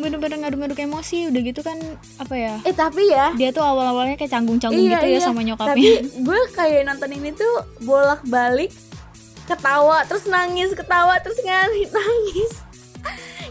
Bener-bener 0.00 0.36
ngaduk-ngaduk 0.40 0.78
emosi 0.78 1.32
udah 1.32 1.40
gitu 1.40 1.60
kan 1.60 1.78
apa 2.20 2.34
ya? 2.36 2.54
Eh, 2.64 2.74
tapi 2.76 3.08
ya. 3.08 3.32
Dia 3.32 3.50
tuh 3.50 3.64
awal-awalnya 3.64 4.16
kayak 4.16 4.32
canggung-canggung 4.32 4.84
Iya, 4.84 5.00
gitu 5.00 5.06
ya 5.08 5.18
iya. 5.18 5.24
sama 5.24 5.40
nyokapnya. 5.40 5.72
Tapi 5.72 5.88
gue 6.20 6.40
kayak 6.52 6.82
nonton 6.84 7.10
ini 7.12 7.30
tuh 7.32 7.54
bolak-balik 7.82 8.72
ketawa 9.44 10.04
terus 10.08 10.24
nangis 10.24 10.72
ketawa 10.72 11.20
terus 11.20 11.36
ngari 11.40 11.88
nangis. 11.96 12.52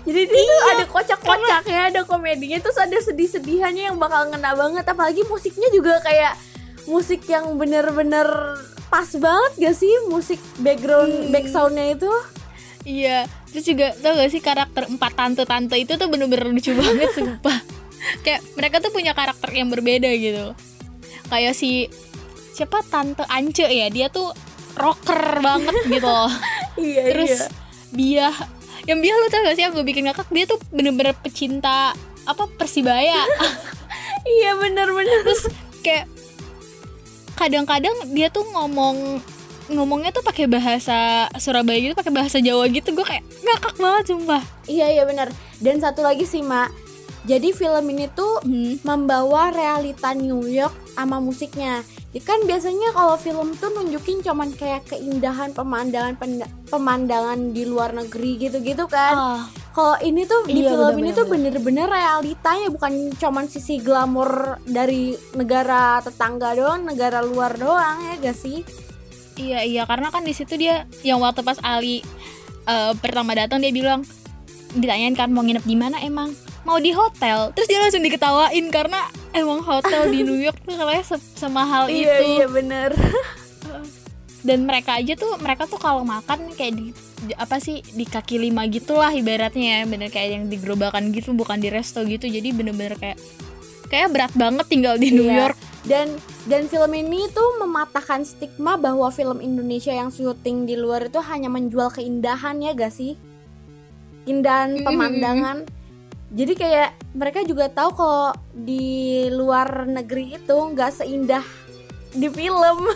Jadi 0.04 0.22
dia 0.28 0.44
tuh 0.44 0.62
ada 0.76 0.86
kocak-kocaknya 0.90 1.82
ada 1.96 2.02
komedinya 2.04 2.60
terus 2.60 2.76
ada 2.76 2.98
sedih-sedihannya 3.00 3.94
yang 3.94 3.98
bakal 3.98 4.28
ngena 4.28 4.52
banget 4.52 4.84
apalagi 4.84 5.24
musiknya 5.26 5.72
juga 5.72 6.04
kayak 6.04 6.36
musik 6.84 7.24
yang 7.32 7.56
bener-bener 7.56 8.28
pas 8.92 9.08
banget 9.16 9.52
gak 9.58 9.76
sih? 9.80 9.94
Musik 10.12 10.44
background 10.60 11.32
back 11.32 11.48
soundnya 11.48 11.96
itu. 11.96 12.12
Iya, 12.84 13.32
terus 13.54 13.66
juga 13.70 13.94
tau 14.02 14.18
gak 14.18 14.32
sih 14.34 14.42
karakter 14.42 14.90
empat 14.90 15.14
tante-tante 15.14 15.78
itu 15.78 15.94
tuh 15.94 16.10
bener-bener 16.10 16.50
lucu 16.50 16.74
banget 16.80 17.14
sumpah. 17.14 17.62
Kayak 18.26 18.42
mereka 18.60 18.84
tuh 18.84 18.92
punya 18.92 19.16
karakter 19.16 19.48
yang 19.54 19.70
berbeda 19.72 20.10
gitu. 20.18 20.58
kayak 21.32 21.56
si 21.56 21.88
siapa 22.54 22.86
tante 22.86 23.26
Ance 23.26 23.66
ya 23.66 23.90
dia 23.90 24.12
tuh 24.12 24.30
rocker 24.78 25.42
banget 25.42 25.76
gitu 25.90 26.06
loh 26.06 26.30
iya 26.82 27.04
terus 27.10 27.30
iya. 27.30 27.48
Biah 27.94 28.36
yang 28.86 29.00
Biah 29.02 29.16
lu 29.18 29.28
tau 29.34 29.42
gak 29.42 29.56
sih 29.58 29.64
yang 29.66 29.74
gue 29.74 29.86
bikin 29.86 30.06
ngakak 30.06 30.30
dia 30.30 30.46
tuh 30.46 30.60
bener-bener 30.70 31.18
pecinta 31.18 31.98
apa 32.30 32.44
persibaya 32.58 33.26
iya 34.38 34.54
bener-bener 34.58 35.26
terus 35.26 35.50
kayak 35.82 36.06
kadang-kadang 37.34 37.94
dia 38.14 38.30
tuh 38.30 38.46
ngomong 38.54 39.20
ngomongnya 39.72 40.12
tuh 40.12 40.24
pakai 40.26 40.50
bahasa 40.50 41.28
Surabaya 41.40 41.80
gitu 41.80 41.96
pakai 41.96 42.14
bahasa 42.14 42.38
Jawa 42.44 42.68
gitu 42.68 42.92
gue 42.92 43.06
kayak 43.06 43.24
ngakak 43.44 43.76
banget 43.80 44.04
sumpah 44.12 44.42
iya 44.68 44.92
iya 44.92 45.04
bener 45.08 45.32
dan 45.64 45.80
satu 45.80 46.04
lagi 46.04 46.28
sih 46.28 46.44
mak 46.44 46.72
jadi 47.24 47.56
film 47.56 47.88
ini 47.88 48.12
tuh 48.12 48.44
hmm. 48.44 48.84
membawa 48.84 49.48
realita 49.56 50.12
New 50.12 50.44
York 50.44 50.76
sama 50.92 51.24
musiknya. 51.24 51.80
Ya 52.12 52.22
kan 52.22 52.44
biasanya 52.46 52.92
kalau 52.94 53.16
film 53.16 53.56
tuh 53.58 53.72
nunjukin 53.74 54.22
cuman 54.22 54.52
kayak 54.54 54.86
keindahan 54.92 55.56
pemandangan 55.56 56.20
pemandangan 56.70 57.56
di 57.56 57.64
luar 57.64 57.96
negeri 57.96 58.38
gitu-gitu 58.38 58.86
kan. 58.92 59.16
Ah, 59.16 59.44
Kalau 59.74 59.98
ini 60.06 60.28
tuh 60.30 60.46
di 60.46 60.62
Iya, 60.62 60.78
film 60.78 60.86
bener, 60.86 61.00
ini 61.00 61.10
bener, 61.10 61.18
tuh 61.18 61.26
bener-bener 61.26 61.88
realitanya 61.90 62.68
bukan 62.70 62.94
cuman 63.18 63.46
sisi 63.50 63.82
glamor 63.82 64.62
dari 64.68 65.18
negara 65.34 65.98
tetangga 66.06 66.54
doang, 66.54 66.86
negara 66.86 67.26
luar 67.26 67.58
doang 67.58 67.98
ya 68.06 68.30
gak 68.30 68.38
sih? 68.38 68.62
Iya 69.36 69.60
iya. 69.62 69.84
Karena 69.84 70.08
kan 70.08 70.22
di 70.22 70.32
situ 70.32 70.56
dia 70.56 70.84
yang 71.02 71.18
waktu 71.18 71.42
pas 71.42 71.58
Ali 71.60 72.02
eh, 72.64 72.94
pertama 72.96 73.32
datang 73.32 73.58
dia 73.58 73.70
bilang 73.70 74.02
ditanyain 74.72 75.14
kan 75.14 75.30
mau 75.30 75.42
nginep 75.42 75.62
di 75.62 75.76
mana 75.76 75.98
emang? 76.00 76.34
Mau 76.64 76.78
di 76.78 76.90
hotel. 76.90 77.52
Terus 77.52 77.68
dia 77.68 77.78
langsung 77.78 78.02
diketawain 78.02 78.66
karena 78.70 79.04
emang 79.32 79.60
hotel 79.60 80.08
di 80.08 80.24
New 80.24 80.38
York 80.38 80.64
tuh 80.64 80.74
katanya 80.74 81.04
se- 81.04 81.30
semahal 81.36 81.86
Iya 81.86 82.14
itu. 82.18 82.26
iya 82.34 82.46
bener. 82.48 82.90
dan 84.44 84.64
mereka 84.64 84.98
aja 84.98 85.14
tuh 85.14 85.40
mereka 85.40 85.64
tuh 85.66 85.78
kalau 85.78 86.04
makan 86.04 86.52
kayak 86.52 86.76
di, 86.76 86.86
di- 87.24 87.38
apa 87.38 87.56
sih 87.58 87.80
di 87.86 88.04
kaki 88.04 88.36
lima 88.38 88.64
gitulah 88.66 89.12
ibaratnya 89.12 89.80
ya. 89.80 89.86
Bener 89.86 90.08
kayak 90.08 90.30
yang 90.32 90.44
di 90.46 90.56
gerobakan 90.56 91.12
gitu 91.12 91.32
bukan 91.32 91.58
di 91.58 91.68
resto 91.68 92.04
gitu. 92.04 92.26
Jadi 92.26 92.50
bener-bener 92.50 92.96
kayak 92.96 93.18
kayak 93.88 94.10
berat 94.10 94.34
banget 94.34 94.66
tinggal 94.66 94.96
di 94.96 95.12
New 95.12 95.28
Iya. 95.28 95.38
York 95.46 95.58
Dan 95.84 96.16
dan 96.48 96.72
film 96.72 96.92
ini 96.96 97.28
tuh 97.36 97.60
mematahkan 97.60 98.24
stigma 98.24 98.80
bahwa 98.80 99.12
film 99.12 99.44
Indonesia 99.44 99.92
yang 99.92 100.08
syuting 100.08 100.64
di 100.64 100.80
luar 100.80 101.12
itu 101.12 101.20
hanya 101.20 101.52
menjual 101.52 101.92
keindahan 101.92 102.64
ya 102.64 102.72
gak 102.72 102.96
sih? 102.96 103.20
Keindahan 104.24 104.80
pemandangan. 104.88 105.68
Jadi 106.34 106.54
kayak 106.56 106.98
mereka 107.14 107.44
juga 107.46 107.70
tahu 107.70 107.90
kalau 107.94 108.32
di 108.56 109.28
luar 109.30 109.86
negeri 109.86 110.40
itu 110.42 110.56
nggak 110.56 111.04
seindah 111.04 111.46
di 112.10 112.26
film. 112.32 112.90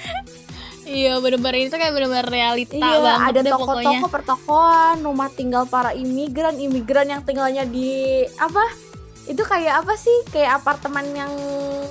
iya 0.86 1.18
bener-bener 1.18 1.66
itu 1.66 1.74
kayak 1.74 1.94
bener-bener 1.94 2.26
realita 2.30 2.74
iya, 2.74 2.98
banget 2.98 3.18
ada 3.26 3.40
toko-toko 3.58 4.06
pertokoan, 4.06 4.96
rumah 5.02 5.30
tinggal 5.34 5.66
para 5.66 5.96
imigran, 5.98 6.62
imigran 6.62 7.10
yang 7.10 7.22
tinggalnya 7.26 7.66
di 7.66 8.22
apa? 8.38 8.89
Itu 9.30 9.42
kayak 9.42 9.74
apa 9.80 9.94
sih? 9.94 10.12
Kayak 10.28 10.58
apartemen 10.58 11.06
yang 11.12 11.30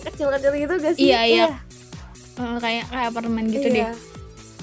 kecil-kecil 0.02 0.52
gitu 0.58 0.74
gak 0.78 0.94
sih? 0.94 1.08
Iya, 1.08 1.22
iya. 1.24 1.48
Eh, 2.36 2.58
kayak 2.58 2.88
kayak 2.88 3.08
apartemen 3.10 3.48
gitu 3.48 3.68
deh 3.70 3.84
Iya. 3.84 3.92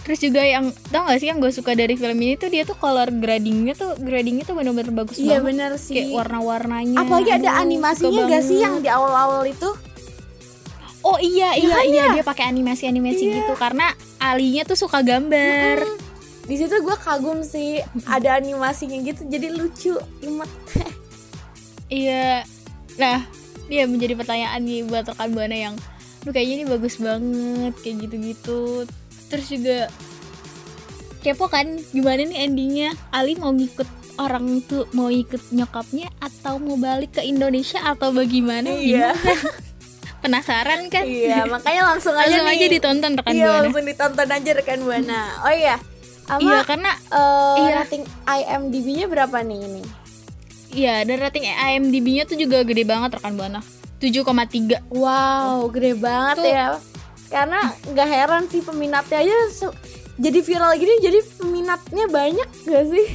terus 0.00 0.16
juga 0.18 0.38
yang 0.40 0.64
tau 0.86 1.04
gak 1.04 1.18
sih 1.18 1.26
yang 1.26 1.36
gue 1.36 1.50
suka 1.50 1.74
dari 1.74 1.92
film 1.92 2.14
ini 2.16 2.34
tuh 2.34 2.46
dia 2.46 2.62
tuh 2.62 2.72
color 2.72 3.10
gradingnya 3.10 3.74
tuh 3.74 3.98
gradingnya 3.98 4.44
tuh 4.44 4.54
bener-bener 4.54 4.94
bagus 4.94 5.18
Iya 5.18 5.36
banget 5.36 5.44
bener 5.44 5.70
sih. 5.76 5.98
kayak 5.98 6.14
warna-warnanya 6.14 6.96
Apalagi 6.96 7.30
ada 7.34 7.50
Aduh, 7.50 7.62
animasinya 7.66 8.22
gak 8.24 8.42
sih 8.42 8.58
yang 8.58 8.78
di 8.78 8.86
awal-awal 8.86 9.44
itu? 9.44 9.66
oh 11.02 11.18
iya 11.18 11.52
Iya 11.52 11.58
iya 11.58 11.74
kan 11.74 11.84
iya 11.84 12.04
dia 12.12 12.24
pakai 12.24 12.44
animasi-animasi 12.46 13.22
Iya. 13.24 13.34
gitu 13.36 13.52
karena 13.54 13.86
alinya 14.16 14.62
tuh 14.64 14.78
suka 14.78 15.02
gambar 15.02 15.84
Di 16.44 16.54
situ 16.54 16.74
gue 16.76 16.96
kagum 16.96 17.42
sih 17.42 17.82
ada 18.06 18.38
animasinya 18.38 18.96
gitu 19.02 19.20
jadi 19.22 19.50
lucu, 19.50 19.94
imut. 20.20 20.48
iya 21.92 22.46
nah 22.96 23.24
dia 23.66 23.84
menjadi 23.84 24.14
pertanyaan 24.14 24.60
nih 24.62 24.86
buat 24.86 25.04
rekan 25.10 25.30
buana 25.34 25.56
yang 25.56 25.74
lu 26.22 26.30
kayaknya 26.30 26.54
ini 26.62 26.64
bagus 26.66 26.98
banget 26.98 27.74
kayak 27.82 27.96
gitu-gitu 28.02 28.86
terus 29.26 29.46
juga 29.46 29.90
kepo 31.22 31.50
kan 31.50 31.78
gimana 31.90 32.22
nih 32.22 32.46
endingnya 32.46 32.90
Ali 33.10 33.34
mau 33.34 33.50
ngikut 33.50 33.86
orang 34.16 34.62
tuh 34.64 34.88
mau 34.94 35.10
ikut 35.10 35.42
nyokapnya 35.52 36.08
atau 36.18 36.56
mau 36.56 36.78
balik 36.78 37.18
ke 37.18 37.22
Indonesia 37.22 37.82
atau 37.84 38.14
bagaimana 38.14 38.70
Iya. 38.72 39.12
Kan? 39.12 39.38
penasaran 40.24 40.90
kan 40.90 41.04
Iya, 41.06 41.46
makanya 41.46 41.94
langsung 41.94 42.16
aja 42.16 42.26
langsung 42.26 42.46
nih. 42.48 42.56
aja 42.58 42.66
ditonton 42.66 43.12
rekan 43.14 43.34
Iya, 43.36 43.46
buana 43.46 43.62
langsung 43.62 43.86
ditonton 43.86 44.28
aja 44.32 44.50
rekan 44.56 44.80
buana. 44.82 45.20
Oh 45.44 45.52
iya. 45.54 45.76
Sama 46.26 46.40
iya 46.42 46.58
karena 46.66 46.90
eh, 47.12 47.56
iya. 47.62 47.70
rating 47.82 48.04
IMDb-nya 48.26 49.06
berapa 49.06 49.36
nih 49.46 49.58
ini? 49.62 49.82
Iya 50.70 51.02
dan 51.02 51.18
rating 51.18 51.44
IMDb-nya 51.44 52.24
tuh 52.24 52.34
juga 52.34 52.62
gede 52.62 52.82
banget 52.82 53.14
rekan 53.14 53.34
buana 53.34 53.60
7,3 53.96 54.92
Wow, 54.92 55.72
gede 55.72 55.96
banget 55.96 56.36
Tuh. 56.36 56.46
ya. 56.46 56.66
Karena 57.26 57.60
nggak 57.86 58.08
heran 58.08 58.44
sih 58.46 58.60
peminatnya 58.60 59.18
aja 59.18 59.34
jadi 60.16 60.38
viral 60.40 60.72
gini 60.76 60.94
jadi 60.98 61.18
peminatnya 61.36 62.04
banyak 62.08 62.48
gak 62.64 62.84
sih? 62.88 63.06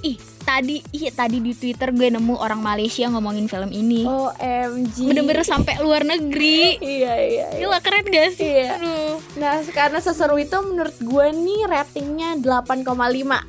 ih 0.00 0.16
tadi 0.40 0.80
iya 0.94 1.10
tadi 1.10 1.42
di 1.42 1.52
Twitter 1.52 1.90
gue 1.90 2.08
nemu 2.08 2.38
orang 2.38 2.62
Malaysia 2.62 3.04
ngomongin 3.04 3.44
film 3.44 3.68
ini 3.68 4.06
OMG. 4.06 4.96
bener-bener 5.04 5.44
sampai 5.44 5.76
luar 5.78 6.06
negeri 6.06 6.78
Iya, 6.78 7.14
iya, 7.18 7.46
iya. 7.50 7.58
Gila 7.58 7.78
keren 7.82 8.06
gak 8.06 8.30
sih? 8.32 8.48
Iya. 8.48 8.78
Aduh. 8.78 9.16
Nah, 9.36 9.60
karena 9.68 9.98
seseru 9.98 10.38
itu 10.38 10.56
menurut 10.62 10.96
gue 10.96 11.26
nih 11.34 11.68
ratingnya 11.68 12.38
8,5 12.38 13.44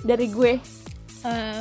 dari 0.00 0.26
gue. 0.28 0.52
Eh, 1.24 1.60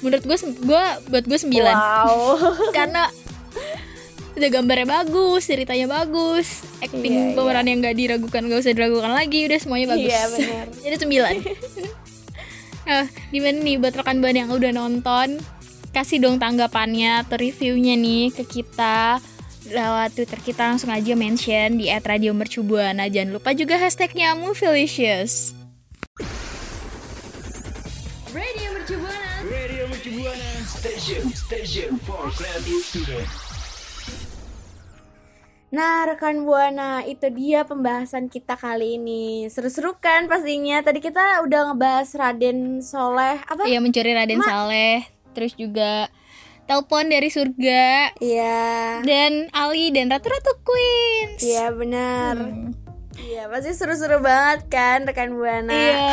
menurut 0.00 0.22
gue, 0.24 0.38
gue 0.62 0.84
buat 1.10 1.24
gue 1.26 1.38
9 1.38 1.50
Wow. 1.50 2.38
karena 2.76 3.10
udah 4.38 4.50
gambarnya 4.54 4.86
bagus, 4.86 5.50
ceritanya 5.50 5.90
bagus, 5.90 6.62
acting 6.78 7.10
Iya, 7.10 7.22
iya. 7.30 7.34
pemeran 7.34 7.66
yang 7.66 7.82
gak 7.82 7.98
diragukan, 7.98 8.42
gak 8.46 8.60
usah 8.62 8.70
diragukan 8.70 9.10
lagi, 9.10 9.50
udah 9.50 9.58
semuanya 9.58 9.86
bagus. 9.98 10.14
Iya, 10.14 10.22
benar. 10.30 10.66
Jadi 10.86 10.96
9 11.02 12.86
Nah, 12.86 13.04
gimana 13.34 13.58
nih 13.58 13.76
buat 13.82 13.94
rekan 13.98 14.22
buan 14.22 14.36
yang 14.38 14.50
udah 14.54 14.70
nonton? 14.70 15.42
Kasih 15.90 16.22
dong 16.22 16.38
tanggapannya 16.38 17.26
atau 17.26 17.34
reviewnya 17.34 17.98
nih 17.98 18.30
ke 18.30 18.46
kita 18.46 19.18
lewat 19.68 20.16
Twitter 20.16 20.40
kita 20.40 20.62
langsung 20.70 20.88
aja 20.88 21.12
mention 21.12 21.76
di 21.76 21.90
@radiomercubuana. 21.90 23.10
Jangan 23.10 23.36
lupa 23.36 23.52
juga 23.52 23.76
hashtagnya 23.76 24.32
Movielicious. 24.38 25.57
Station, 31.08 31.32
station 31.32 31.90
for 32.04 32.20
creative 32.36 32.84
student. 32.84 33.24
Nah, 35.72 36.04
rekan 36.04 36.44
Buana, 36.44 37.00
itu 37.00 37.32
dia 37.32 37.64
pembahasan 37.64 38.28
kita 38.28 38.60
kali 38.60 39.00
ini. 39.00 39.48
Seru-seru 39.48 39.96
kan 39.96 40.28
pastinya. 40.28 40.84
Tadi 40.84 41.00
kita 41.00 41.40
udah 41.48 41.72
ngebahas 41.72 42.12
Raden 42.12 42.84
Soleh 42.84 43.40
apa? 43.40 43.64
Iya 43.64 43.80
mencuri 43.80 44.12
Raden 44.12 44.44
Saleh, 44.44 45.08
terus 45.32 45.56
juga 45.56 46.12
telepon 46.68 47.08
dari 47.08 47.32
surga 47.32 48.12
Iya. 48.20 49.00
dan 49.00 49.48
Ali 49.56 49.88
dan 49.88 50.12
Ratu 50.12 50.28
Ratu 50.28 50.60
Queens. 50.60 51.40
Iya, 51.40 51.72
benar. 51.72 52.36
Hmm. 52.36 52.87
Iya, 53.18 53.50
pasti 53.50 53.74
seru-seru 53.74 54.22
banget 54.22 54.70
kan 54.70 55.02
rekan 55.02 55.34
Buana. 55.34 55.74
Iya, 55.74 56.06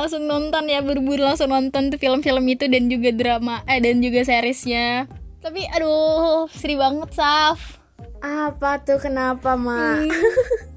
langsung 0.00 0.24
nonton 0.24 0.72
ya 0.72 0.80
buru-buru 0.80 1.20
langsung 1.20 1.52
nonton 1.52 1.92
tuh 1.92 2.00
film-film 2.00 2.48
itu 2.48 2.64
dan 2.64 2.88
juga 2.88 3.12
drama 3.12 3.60
eh 3.68 3.76
dan 3.84 4.00
juga 4.00 4.24
seriesnya. 4.24 5.04
Tapi 5.44 5.68
aduh, 5.76 6.48
sedih 6.48 6.80
banget 6.80 7.12
Saf. 7.12 7.76
Apa 8.24 8.80
tuh 8.80 8.96
kenapa, 8.96 9.52
Mak? 9.54 10.08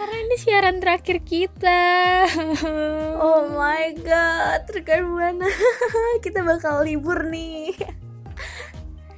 Karena 0.00 0.16
ini 0.16 0.36
siaran 0.40 0.80
terakhir 0.80 1.20
kita. 1.20 1.80
Oh 3.20 3.52
my 3.52 3.92
god, 4.00 4.64
rekan 4.72 5.12
Buana. 5.12 5.44
kita 6.24 6.40
bakal 6.40 6.88
libur 6.88 7.28
nih. 7.28 7.76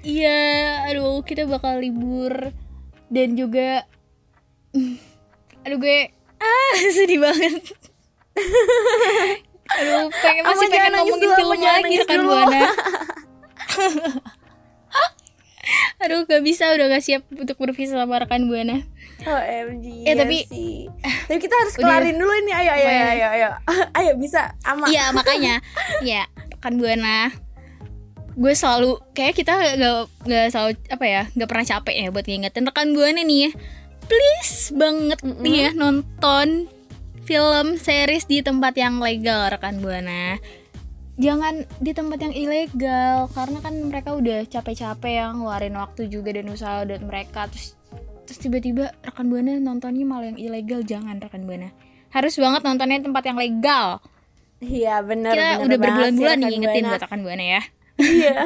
Iya, 0.02 0.82
aduh 0.90 1.22
kita 1.22 1.46
bakal 1.46 1.78
libur 1.78 2.50
dan 3.06 3.38
juga 3.38 3.86
aduh 5.62 5.76
gue 5.76 5.98
ah 6.38 6.74
sedih 6.96 7.18
banget. 7.18 7.74
aduh, 9.72 10.06
pengen 10.12 10.42
masih 10.42 10.66
Ama, 10.66 10.70
pengen 10.70 10.92
ngomongin 10.94 11.22
dulu, 11.22 11.34
film 11.38 11.60
lagi 11.60 11.96
dulu. 12.02 12.28
buana. 12.28 12.62
aduh, 16.02 16.26
gak 16.26 16.42
bisa 16.42 16.66
udah 16.68 16.90
gak 16.90 17.00
siap 17.00 17.22
untuk 17.30 17.54
berpisah 17.54 17.96
sama 17.96 18.18
rekan 18.18 18.44
buana. 18.44 18.82
OMG. 19.22 19.86
Eh, 20.02 20.04
iya 20.04 20.12
tapi- 20.18 20.44
sih. 20.44 20.90
Tapi 21.30 21.38
kita 21.38 21.54
harus 21.54 21.78
kelarin 21.78 22.18
dulu 22.18 22.34
ini. 22.36 22.50
Ayo, 22.50 22.70
ayo, 22.74 22.84
Boleh. 22.84 23.08
ayo, 23.08 23.26
ayo. 23.30 23.48
Ayo, 23.94 24.12
bisa. 24.18 24.50
Ama. 24.66 24.90
Iya 24.90 25.14
makanya, 25.14 25.62
ya 26.02 26.26
rekan 26.50 26.76
buana. 26.76 27.30
gue 28.32 28.48
selalu 28.50 28.96
kayak 29.12 29.36
kita 29.36 29.52
gak 29.52 29.76
nggak 30.24 30.48
selalu 30.48 30.72
apa 30.88 31.04
ya 31.04 31.22
nggak 31.36 31.44
pernah 31.44 31.68
capek 31.68 31.94
ya 31.94 32.08
buat 32.08 32.24
ngingetin 32.24 32.64
rekan 32.64 32.96
buana 32.96 33.20
nih 33.20 33.38
ya 33.44 33.50
please 34.06 34.74
banget 34.74 35.18
nih 35.22 35.68
ya 35.68 35.70
nonton 35.74 36.66
film 37.22 37.78
series 37.78 38.26
di 38.26 38.42
tempat 38.42 38.74
yang 38.74 38.98
legal 38.98 39.50
rekan 39.50 39.78
buana. 39.78 40.38
Jangan 41.20 41.68
di 41.78 41.92
tempat 41.94 42.18
yang 42.24 42.34
ilegal 42.34 43.30
karena 43.30 43.58
kan 43.62 43.74
mereka 43.86 44.16
udah 44.16 44.42
capek-capek 44.48 45.12
yang 45.22 45.38
ngeluarin 45.38 45.76
waktu 45.78 46.08
juga 46.10 46.34
dan 46.34 46.50
usaha 46.50 46.82
dan 46.82 47.04
mereka. 47.06 47.46
Terus 47.52 47.78
terus 48.26 48.38
tiba-tiba 48.42 48.90
rekan 49.04 49.28
buana 49.30 49.60
nontonnya 49.60 50.02
malah 50.02 50.34
yang 50.34 50.40
ilegal. 50.40 50.80
Jangan 50.82 51.22
rekan 51.22 51.46
buana. 51.46 51.70
Harus 52.10 52.34
banget 52.36 52.60
nontonnya 52.66 53.00
di 53.00 53.06
tempat 53.06 53.24
yang 53.28 53.38
legal. 53.38 54.02
Iya 54.62 55.02
bener 55.02 55.34
kita 55.34 55.46
bener 55.58 55.64
udah 55.66 55.78
berbulan-bulan 55.78 56.36
nih 56.38 56.48
ngingetin 56.54 56.84
buat 56.86 57.02
rekan 57.02 57.20
buana 57.22 57.44
ya. 57.44 57.62
Iya. 57.98 58.36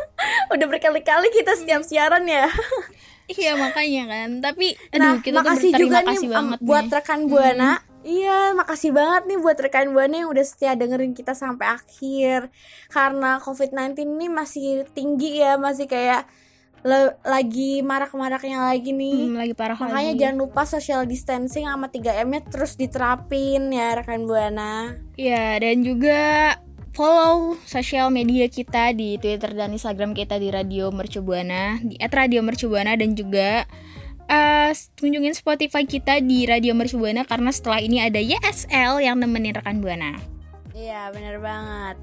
Udah 0.54 0.66
berkali-kali 0.72 1.28
kita 1.34 1.52
setiap 1.58 1.82
siaran 1.84 2.24
ya 2.24 2.48
iya 3.28 3.52
makanya 3.58 4.02
kan. 4.06 4.28
Tapi 4.38 4.66
Nah 4.94 5.14
aduh 5.14 5.14
kita 5.18 5.42
tuh 5.42 5.42
makasih 5.42 5.70
juga 5.74 5.98
nih 6.02 6.08
kasih 6.14 6.28
banget 6.30 6.58
buat 6.62 6.84
nih. 6.86 6.94
rekan 6.94 7.20
Buana 7.26 7.72
Iya 8.06 8.54
makasih 8.54 8.90
banget 8.94 9.22
nih 9.26 9.38
buat 9.42 9.58
rekan 9.58 9.90
Buana 9.90 10.14
yang 10.22 10.30
udah 10.30 10.46
setia 10.46 10.78
dengerin 10.78 11.10
kita 11.10 11.34
sampai 11.34 11.66
akhir. 11.74 12.54
Karena 12.86 13.42
COVID-19 13.42 13.98
ini 14.06 14.30
masih 14.30 14.86
tinggi 14.94 15.42
ya 15.42 15.58
Masih 15.58 15.90
kayak 15.90 16.22
le- 16.86 17.18
lagi 17.26 17.82
marak-maraknya 17.82 18.62
lagi 18.62 18.94
nih. 18.94 19.26
Hmm, 19.26 19.38
lagi 19.42 19.54
parah 19.58 19.74
Makanya 19.74 20.12
lagi. 20.14 20.20
jangan 20.22 20.36
lupa 20.38 20.62
social 20.62 21.02
distancing 21.02 21.66
sama 21.66 21.90
3M 21.90 22.30
nya 22.30 22.46
terus 22.46 22.78
diterapin 22.78 23.74
ya 23.74 23.98
rekan 23.98 24.22
Buana 24.22 24.94
Ya, 25.18 25.58
dan 25.58 25.82
juga 25.82 26.54
follow 26.96 27.60
sosial 27.68 28.08
media 28.08 28.48
kita 28.48 28.96
di 28.96 29.20
Twitter 29.20 29.52
dan 29.52 29.76
Instagram 29.76 30.16
kita 30.16 30.40
di 30.40 30.48
Radio 30.48 30.88
Mercubuana, 30.88 31.76
di 31.84 32.00
@radiomercubuana 32.00 32.96
dan 32.96 33.12
juga 33.12 33.68
eh, 34.32 34.72
kunjungin 34.96 35.36
Spotify 35.36 35.84
kita 35.84 36.24
di 36.24 36.48
Radio 36.48 36.72
Mercubuana 36.72 37.28
karena 37.28 37.52
setelah 37.52 37.84
ini 37.84 38.00
ada 38.00 38.16
YSL 38.16 39.04
yang 39.04 39.20
nemenin 39.20 39.60
rekan 39.60 39.84
Buana. 39.84 40.16
Iya 40.72 41.12
bener 41.12 41.36
banget 41.40 41.96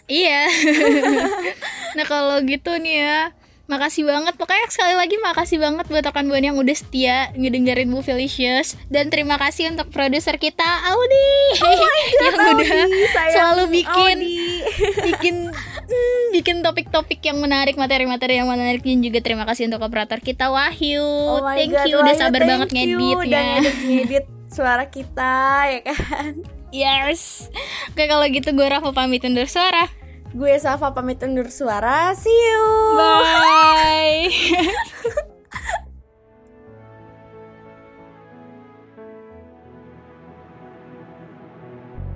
Iya. 0.10 0.50
nah 1.98 2.06
kalau 2.10 2.42
gitu 2.42 2.74
nih 2.82 3.06
ya, 3.06 3.20
makasih 3.70 4.04
banget. 4.10 4.34
Pokoknya 4.36 4.66
sekali 4.74 4.98
lagi 4.98 5.16
makasih 5.22 5.62
banget 5.62 5.86
buat 5.86 6.02
rekan 6.02 6.26
buana 6.26 6.50
yang 6.50 6.58
udah 6.58 6.74
setia 6.74 7.30
ngedengerin 7.38 7.88
Bu 7.94 8.02
Felicious 8.02 8.74
dan 8.90 9.14
terima 9.14 9.38
kasih 9.38 9.70
untuk 9.70 9.94
produser 9.94 10.42
kita 10.42 10.66
Audi 10.66 11.30
yang 12.26 12.36
udah 12.36 12.50
Audi, 12.58 12.70
sayang 13.14 13.34
selalu 13.38 13.64
bikin 13.70 14.18
Audi. 14.18 14.38
bikin 15.06 15.36
hmm, 15.54 16.24
bikin 16.34 16.56
topik-topik 16.66 17.22
yang 17.22 17.38
menarik, 17.38 17.78
materi-materi 17.78 18.42
yang 18.42 18.50
menarik 18.50 18.82
dan 18.82 19.00
juga 19.06 19.22
terima 19.22 19.46
kasih 19.46 19.70
untuk 19.70 19.86
operator 19.86 20.18
kita 20.18 20.50
Wahyu. 20.50 21.06
Oh 21.06 21.46
thank 21.54 21.70
God, 21.70 21.86
you 21.86 22.02
udah 22.02 22.16
sabar 22.18 22.42
banget 22.50 22.74
ngeditnya. 22.74 23.14
Udah 23.14 23.42
ngedit-ngedit 23.62 24.26
suara 24.50 24.90
kita 24.90 25.38
ya 25.70 25.82
kan. 25.86 26.34
Yes. 26.70 27.50
Oke 27.90 28.06
kalau 28.06 28.26
gitu 28.30 28.54
gue 28.54 28.68
Rafa 28.70 28.94
pamit 28.94 29.26
undur 29.26 29.50
suara. 29.50 29.90
Gue 30.30 30.54
Safa 30.62 30.94
pamit 30.94 31.18
undur 31.26 31.50
suara. 31.50 32.14
See 32.14 32.30
you. 32.30 32.66
Bye. 32.94 34.30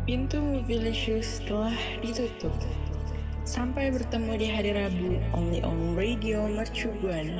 Pintu 0.03 0.37
Movilicious 0.43 1.39
telah 1.47 1.73
ditutup. 2.03 2.51
Sampai 3.47 3.87
bertemu 3.89 4.35
di 4.35 4.47
hari 4.51 4.75
Rabu, 4.75 5.15
only 5.31 5.63
on 5.63 5.95
Radio 5.95 6.43
Mercu 6.45 6.91
Buana. 7.01 7.39